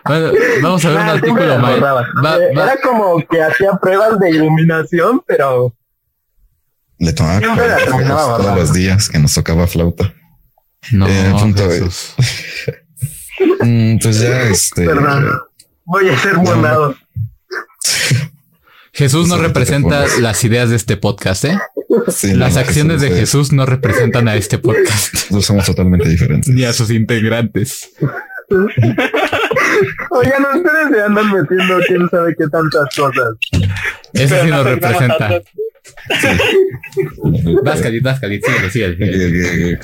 [0.05, 1.61] Bueno, vamos a ver un Ah, artículo.
[1.61, 2.63] Va, Eh, va.
[2.63, 5.73] Era como que hacía pruebas de iluminación, pero
[6.99, 10.13] Le tomaba Siempre la 40 terminaba fotos todos los días que nos tocaba flauta.
[10.91, 12.13] No, Eh, punto Jesús.
[13.61, 14.85] Mm, pues ya este.
[14.85, 15.39] perdón.
[15.85, 16.95] Voy a ser monado.
[18.93, 21.57] Jesús no no representa las ideas de este podcast, ¿eh?
[22.09, 26.07] sí, Las no, acciones de es- Jesús no representan a este podcast, Nosotros somos totalmente
[26.09, 26.53] diferentes.
[26.53, 27.89] ni a sus integrantes.
[30.11, 33.35] Oigan, ustedes se andan metiendo quién sabe qué tantas cosas.
[34.13, 35.41] Eso sí nos representa.
[37.63, 39.79] Vas, Khalid, vas, Khalid, síguele,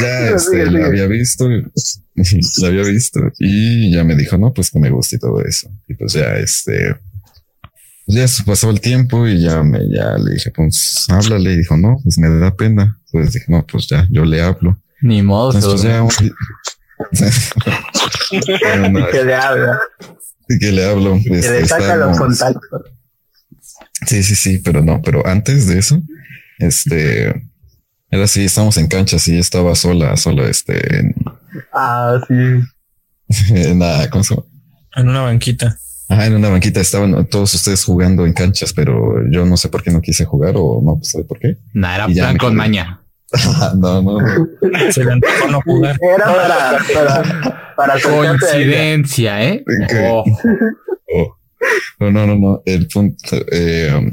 [0.00, 1.48] ya este, la había visto,
[2.58, 5.70] la había visto y ya me dijo, no, pues que me gusta y todo eso.
[5.86, 6.96] Y pues ya este,
[8.08, 11.52] pues ya se pasó el tiempo y ya me, ya le dije, pues háblale.
[11.52, 12.98] Y dijo, no, pues me da pena.
[13.12, 14.78] Pues dije, no, pues ya, yo le hablo.
[15.02, 15.52] Ni modo.
[15.52, 16.18] Entonces, pues
[17.12, 17.36] ya
[18.62, 19.78] Bueno, Que le habla,
[20.48, 21.18] y que le hablo.
[21.22, 22.82] que este, le saca los contactos.
[24.06, 26.00] Sí, sí, sí, pero no, pero antes de eso,
[26.58, 27.28] este,
[28.10, 31.14] era así, estábamos en cancha, sí, estaba sola, sola, este, en,
[31.72, 32.34] Ah, sí.
[33.54, 34.46] en la, ¿cómo se llama?
[34.96, 35.76] En una banquita.
[36.08, 39.82] Ah, en una banquita estaban todos ustedes jugando en canchas, pero yo no sé por
[39.82, 41.58] qué no quise jugar o no sé por qué.
[41.74, 42.56] Nah, era plan con quedé.
[42.56, 43.02] maña.
[43.76, 44.26] no, no, no.
[44.90, 45.98] Se le antojó no jugar.
[46.00, 46.24] Era
[46.94, 48.00] para, para.
[48.02, 49.64] Coincidencia, ¿eh?
[50.08, 50.24] Oh,
[51.14, 51.37] Oh.
[51.98, 52.62] No, no, no.
[52.64, 54.12] El punto, eh, um,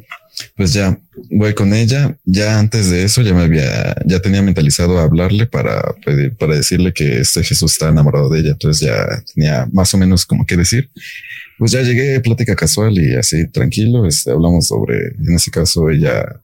[0.56, 1.00] pues ya
[1.32, 2.18] voy con ella.
[2.26, 5.96] Ya antes de eso ya me había, ya tenía mentalizado hablarle para
[6.40, 8.52] para decirle que este Jesús está enamorado de ella.
[8.52, 10.90] Entonces ya tenía más o menos como que decir.
[11.58, 14.06] Pues ya llegué, plática casual y así tranquilo.
[14.06, 16.42] Este, hablamos sobre, en ese caso ella,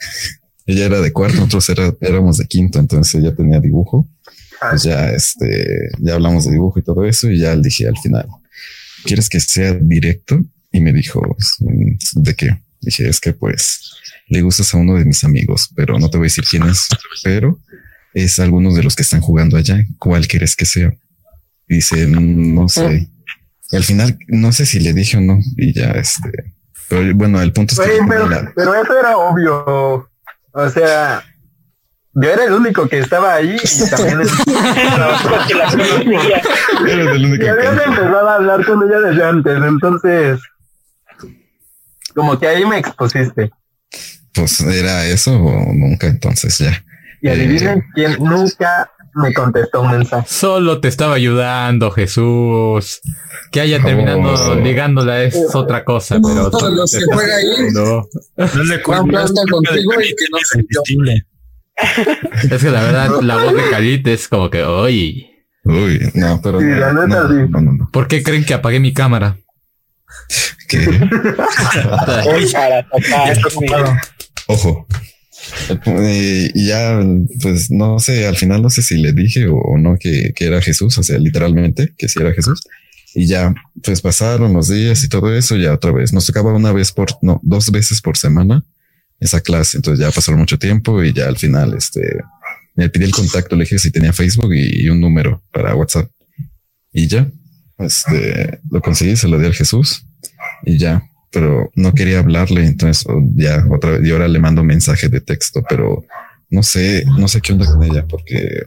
[0.66, 4.08] ella era de cuarto, nosotros era, éramos de quinto, entonces ella tenía dibujo.
[4.70, 7.96] Pues ya, este, ya hablamos de dibujo y todo eso y ya le dije al
[7.98, 8.26] final,
[9.04, 10.40] ¿quieres que sea directo?
[10.72, 11.22] Y me dijo,
[11.60, 12.58] "Mm, ¿de qué?
[12.80, 13.80] Dije, es que pues
[14.28, 16.86] le gustas a uno de mis amigos, pero no te voy a decir quién es,
[17.24, 17.58] pero
[18.14, 19.84] es alguno de los que están jugando allá.
[19.98, 20.92] ¿Cuál quieres que sea?
[21.68, 23.08] Y dice, "Mm, no sé.
[23.70, 25.38] Y al final, no sé si le dije o no.
[25.56, 26.54] Y ya, este,
[26.88, 27.98] pero bueno, el punto es que
[28.54, 30.10] pero eso era obvio.
[30.52, 31.22] O sea,
[32.20, 34.28] yo era el único que estaba ahí y también el-.
[36.88, 40.40] Eres único y que- empezado a hablar con ella desde antes, entonces
[42.14, 43.50] como que ahí me expusiste.
[44.34, 46.84] Pues era eso o nunca, entonces ya.
[47.20, 50.26] Y Eh, adivinen quién nunca me contestó un mensaje.
[50.28, 53.00] solo te estaba ayudando, Jesús.
[53.50, 54.54] Que haya terminando Oh.
[54.56, 56.50] ligándola es otra cosa, pero.
[56.50, 56.98] Todos los que
[57.32, 57.70] ahí.
[57.72, 58.06] No.
[58.36, 61.24] No le contigo y que no irresistible.
[62.50, 65.28] Es que la verdad, la voz de Khalid es como que, oye,
[65.64, 67.34] Uy, no, pero Sí, no, la neta, no, sí.
[67.50, 67.90] no, no, no.
[67.92, 69.36] ¿por qué creen que apagué mi cámara?
[70.68, 70.78] ¿Qué?
[74.46, 74.86] Ojo.
[75.86, 77.00] Eh, y ya,
[77.42, 80.46] pues no sé, al final no sé si le dije o, o no que, que
[80.46, 82.62] era Jesús, o sea, literalmente que sí era Jesús.
[83.14, 86.12] Y ya, pues pasaron los días y todo eso, ya otra vez.
[86.12, 88.64] Nos tocaba una vez por, no, dos veces por semana
[89.20, 89.78] esa clase.
[89.78, 92.20] Entonces ya pasaron mucho tiempo y ya al final, este,
[92.74, 96.10] me pedí el contacto, le dije si tenía Facebook y, y un número para WhatsApp.
[96.92, 97.30] Y ya,
[97.78, 100.04] este, lo conseguí, se lo di al Jesús
[100.64, 104.64] y ya, pero no quería hablarle, entonces oh, ya otra vez, y ahora le mando
[104.64, 106.04] mensaje de texto, pero
[106.50, 108.64] no sé, no sé qué onda con ella, porque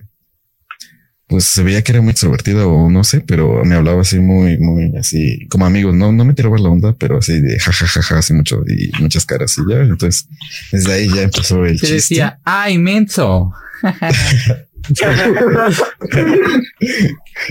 [1.31, 4.57] pues se veía que era muy extrovertida o no sé, pero me hablaba así muy,
[4.59, 8.33] muy así como amigos, no, no me tiraba la onda, pero así de jajajaja, así
[8.33, 10.27] mucho y muchas caras y ya, entonces
[10.71, 11.93] desde ahí ya empezó el Te chiste.
[11.95, 13.51] decía, ¡ay, menso!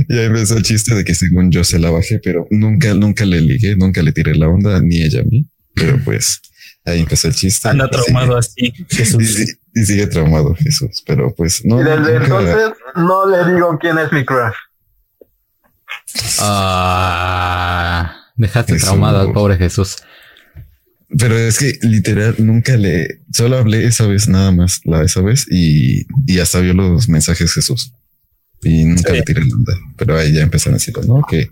[0.09, 3.41] Ya empezó el chiste de que según yo se la bajé, pero nunca, nunca le
[3.41, 6.41] ligué, nunca le tiré la onda, ni ella a mí, pero pues
[6.85, 7.69] ahí empezó el chiste.
[7.69, 9.35] Anda traumado así, Y, Jesús.
[9.35, 11.81] sí- y sigue traumado Jesús, pero pues no.
[11.81, 14.55] Y desde nunca- entonces no le digo quién es mi crush.
[16.41, 18.89] Ah, dejaste Jesús.
[18.89, 19.97] traumado al pobre Jesús.
[21.19, 25.45] pero es que literal nunca le, solo hablé esa vez nada más, la esa vez
[25.51, 27.93] y, y hasta vio los mensajes Jesús
[28.63, 29.17] y nunca Sí.
[29.17, 31.51] le tiré la onda, pero ahí ya empezaron a decir, no, que,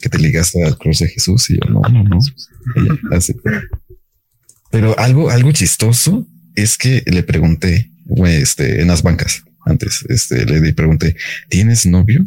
[0.00, 2.18] que te ligaste al cruz de Jesús y yo no, no, no.
[2.76, 3.34] Y ya, así.
[4.70, 10.44] Pero algo, algo chistoso es que le pregunté, güey, este, en las bancas antes, este,
[10.46, 11.16] le di- pregunté,
[11.48, 12.24] ¿tienes novio?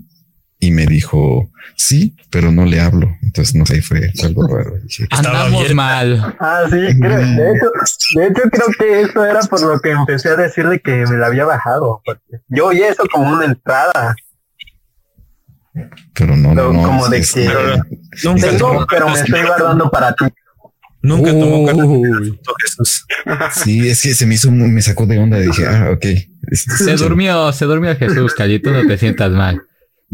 [0.60, 3.18] Y me dijo, sí, pero no le hablo.
[3.22, 4.76] Entonces, no sé, fue algo raro.
[4.84, 6.36] Dije, Estaba Andamos mal.
[6.40, 7.72] Ah, sí, creo, de, hecho,
[8.16, 11.28] de hecho creo que eso era por lo que empecé a decirle que me la
[11.28, 12.02] había bajado.
[12.48, 14.16] Yo oí eso como una entrada.
[16.14, 16.84] pero no, No, no, no.
[16.88, 17.50] como de es- que-
[18.24, 20.26] Nunca Tengo, tomó pero me estoy guardando para ti.
[21.04, 21.86] Nunca tomó cartas.
[22.66, 23.06] Jesús.
[23.64, 25.38] Sí, es que se me hizo, muy- me sacó de onda.
[25.40, 26.06] Dije, ah, ok.
[26.52, 29.62] Se durmió, se durmió Jesús, Calito, no te sientas mal.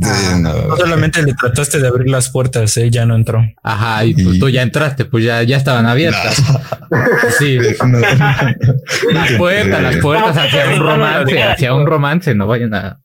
[0.02, 0.08] Sí,
[0.42, 0.54] no.
[0.68, 3.44] No solamente le trataste de abrir las puertas, él ya no entró.
[3.64, 6.42] Ajá, y pues Y- tú ya entraste, pues ya, ya estaban abiertas.
[7.38, 8.00] Sí, No.
[9.12, 13.00] las puertas, las puertas hacia un romance, hacia un romance, no vayan a.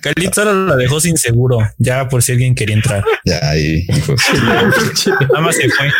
[0.00, 3.04] Khalid solo la dejó sin seguro, ya por si alguien quería entrar.
[3.24, 4.20] Ya ahí, pues,
[5.28, 5.90] Nada más se fue.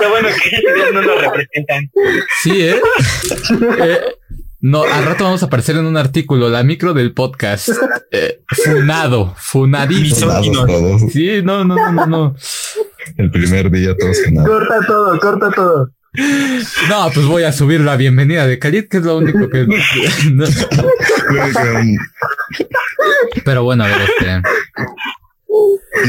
[0.00, 1.90] Qué bueno que ellos no nos representan.
[2.42, 2.80] Sí, ¿eh?
[3.80, 4.00] Eh,
[4.60, 7.68] No, al rato vamos a aparecer en un artículo, la micro del podcast.
[8.10, 10.42] Eh, funado, funadito.
[11.10, 12.36] Sí, no, no, no, no, no.
[13.18, 14.48] El primer día todos nada.
[14.48, 15.90] Corta todo, corta todo.
[16.88, 19.66] No, pues voy a subir la bienvenida de Khalid, que es lo único que.
[20.32, 20.44] no.
[23.44, 24.42] Pero bueno, a ver, este.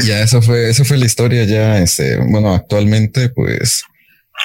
[0.06, 3.84] Ya, eso fue, eso fue la historia ya, este, bueno, actualmente, pues.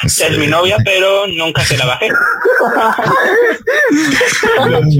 [0.02, 2.10] Ya es este, mi novia, pero nunca se la bajé.
[4.68, 4.92] No,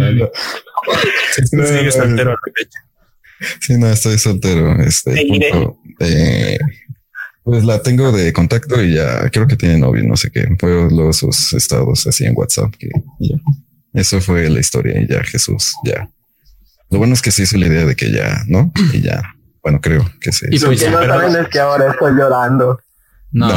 [1.52, 2.36] Sigue no, soltero.
[3.62, 4.80] Sí, no, estoy soltero.
[4.80, 6.60] Este punto, eh,
[7.44, 10.48] pues la tengo de contacto y ya creo que tiene novio, no sé qué.
[10.60, 12.74] Puedo luego sus estados así en WhatsApp.
[12.78, 12.90] Que,
[13.20, 13.36] ya.
[13.94, 16.10] Eso fue la historia y ya Jesús, ya.
[16.90, 18.72] Lo bueno es que se hizo la idea de que ya, ¿no?
[18.94, 19.22] Y ya,
[19.64, 20.66] bueno, creo que se Y hizo.
[20.66, 22.80] Lo pues que ya, no pero- saben es que ahora estoy llorando.
[23.34, 23.48] No,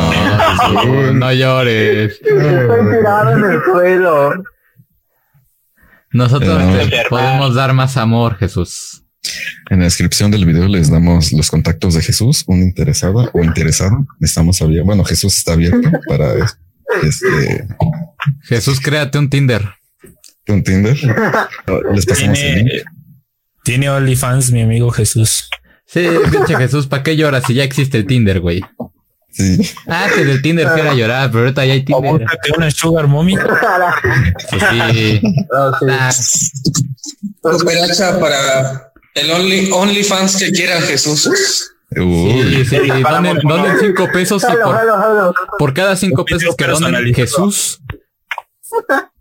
[1.13, 1.33] No.
[1.33, 2.13] Llores.
[2.23, 4.33] Estoy tirado en el suelo.
[6.13, 6.79] Nosotros No.
[6.89, 9.04] te podemos dar más amor, Jesús.
[9.71, 14.07] En la descripción del video les damos los contactos de Jesús, un interesado o interesado.
[14.21, 14.87] Estamos abiertos.
[14.87, 16.35] Bueno, Jesús está abierto para
[17.03, 17.67] este
[18.43, 19.63] Jesús, créate un Tinder.
[20.49, 20.97] un Tinder.
[21.93, 22.71] Les pasamos el link.
[23.65, 25.49] Tiene, OnlyFans, mi amigo Jesús.
[25.87, 28.63] Sí, pinche Jesús, ¿para qué lloras si ya existe el Tinder, güey?
[29.31, 29.59] Sí.
[29.89, 32.13] Ah, que del Tinder que era llorar, pero ahorita ya hay O Tinder.
[32.13, 33.37] búscate una Sugar Mommy.
[33.37, 35.21] Pues sí.
[35.51, 35.87] No, sí.
[35.91, 36.11] Ah,
[37.41, 41.71] Cooperacha para el Only OnlyFans que quiera Jesús.
[41.97, 42.77] Uy, sí, sí.
[42.89, 47.15] Donen, donen cinco pesos y por, por cada cinco pesos que donen.
[47.15, 47.81] Jesús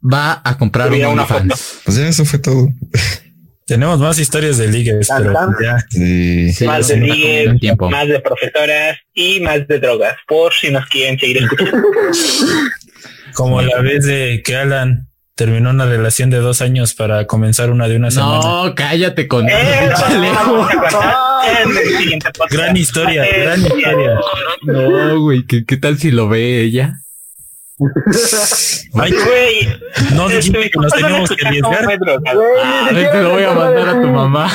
[0.01, 1.81] va a comprar un OnlyFans.
[1.85, 2.69] pues ya eso fue todo.
[3.65, 5.79] Tenemos más historias de ligues, pero ya.
[5.89, 6.51] Sí.
[6.51, 10.85] Sí, más sí, de ligues, más de profesoras y más de drogas, por si nos
[10.87, 11.87] quieren seguir escuchando.
[13.33, 17.87] Como la vez de que Alan terminó una relación de dos años para comenzar una
[17.87, 18.39] de una semana.
[18.43, 19.91] No, cállate con eso, Eh,
[22.37, 22.51] podcast.
[22.51, 24.19] Gran historia, gran historia.
[24.63, 26.99] No, güey, ¿qué, ¿qué tal si lo ve ella?
[28.93, 29.67] Ay, Güey,
[30.15, 31.87] no dijiste este, que nos ¿cómo van a teníamos que cómo arriesgar.
[31.87, 32.35] me drogas?
[32.35, 34.51] Güey, ni A ver, siquiera te lo voy a mandar a tu mamá.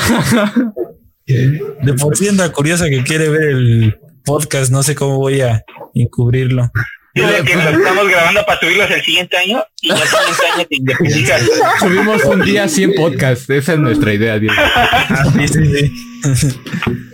[1.27, 4.71] De por sí anda curiosa que quiere ver el podcast.
[4.71, 5.63] No sé cómo voy a
[5.93, 6.71] encubrirlo.
[7.15, 10.65] Dile que lo estamos grabando para subirlos el siguiente año y ya el siguiente año
[10.67, 11.41] te independizas.
[11.79, 13.49] Subimos un día 100 podcasts.
[13.49, 14.55] Esa es nuestra idea, Diego.
[14.57, 16.59] Ah, sí, sí, sí.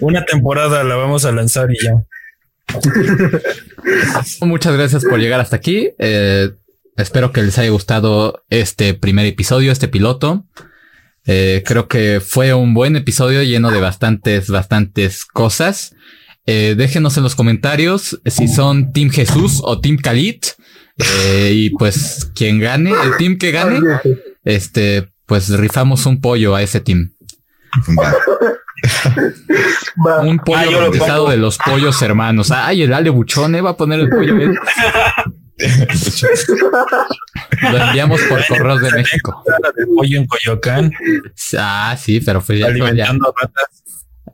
[0.02, 1.94] Una temporada la vamos a lanzar y ya.
[4.42, 5.92] Muchas gracias por llegar hasta aquí.
[5.98, 6.52] Eh,
[6.98, 10.46] espero que les haya gustado este primer episodio, este piloto.
[11.26, 15.96] Eh, creo que fue un buen episodio lleno de bastantes, bastantes cosas.
[16.48, 20.42] Eh, déjenos en los comentarios si son Team Jesús o Team Khalid.
[20.98, 23.80] Eh, y pues quien gane, el team que gane,
[24.46, 27.12] este, pues rifamos un pollo a ese team.
[28.00, 28.14] Va.
[30.08, 30.22] va.
[30.22, 32.52] Un pollo Ah, lo bautizado de los pollos hermanos.
[32.52, 33.62] Ay, el Ale Buchón, ¿eh?
[33.62, 34.40] Va a poner el pollo.
[34.40, 34.58] él.
[37.72, 39.44] Lo enviamos por correos de México.
[39.96, 40.92] Pollo en Coyoacán,
[41.58, 42.68] Ah, sí, pero pues ya.
[42.68, 42.72] ya.
[42.74, 43.84] alimentando ratas.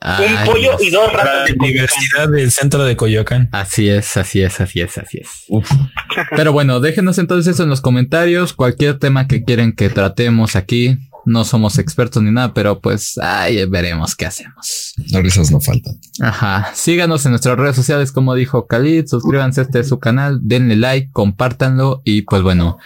[0.04, 0.82] Ay, Un pollo Dios.
[0.84, 3.50] y dos La ratas de universidad del centro de Coyoacán.
[3.52, 5.30] Así es, así es, así es, así es.
[6.36, 8.54] Pero bueno, déjenos entonces eso en los comentarios.
[8.54, 10.98] Cualquier tema que quieren que tratemos aquí.
[11.24, 14.96] No somos expertos ni nada, pero pues ahí veremos qué hacemos.
[15.12, 15.94] Las risas no faltan.
[16.20, 16.72] Ajá.
[16.74, 19.06] Síganos en nuestras redes sociales, como dijo Khalid.
[19.06, 20.40] Suscríbanse a este su canal.
[20.42, 22.02] Denle like, compártanlo.
[22.06, 22.80] Y pues bueno,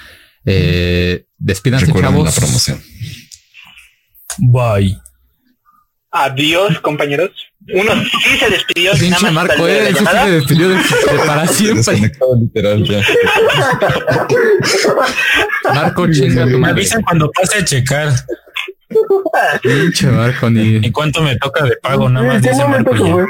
[0.44, 2.82] eh, despídanse, Recuerden la promoción.
[4.40, 4.98] Bye.
[6.18, 7.30] Adiós, compañeros.
[7.74, 7.92] Uno
[8.24, 8.94] sí se despidió.
[8.94, 10.26] Pinche Marco, de eh, la eso sí llamada.
[10.26, 10.84] se despidió de, de
[11.26, 12.12] para siempre.
[12.40, 13.02] Literal ya.
[15.74, 18.14] Marco, chinga tu Me avisan cuando pase a checar
[19.62, 20.76] Pinche Marco, ni.
[20.78, 22.10] en cuánto me toca de pago.
[22.10, 23.26] Nada ¿En más dice Marco?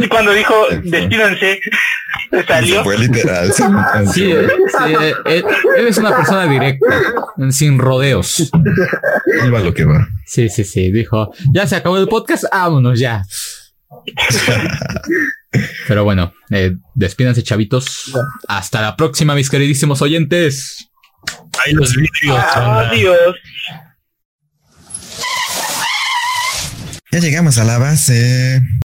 [0.00, 0.54] Y cuando dijo
[0.84, 1.60] despídanse,
[2.46, 2.84] salió.
[2.84, 3.52] Fue literal.
[3.52, 3.62] Sí,
[4.32, 5.44] eh, sí, eh, eh,
[5.78, 6.86] eres una persona directa,
[7.50, 8.50] sin rodeos.
[9.46, 10.08] Iba lo que va.
[10.26, 10.90] Sí, sí, sí.
[10.90, 13.24] Dijo, ya se acabó el podcast, vámonos ya.
[15.86, 18.12] Pero bueno, eh, despídanse, chavitos.
[18.48, 20.88] Hasta la próxima, mis queridísimos oyentes.
[21.64, 22.36] Ahí los vidrios.
[22.36, 22.90] banda.
[22.90, 23.36] Adiós.
[27.14, 28.60] Ya llegamos a la base.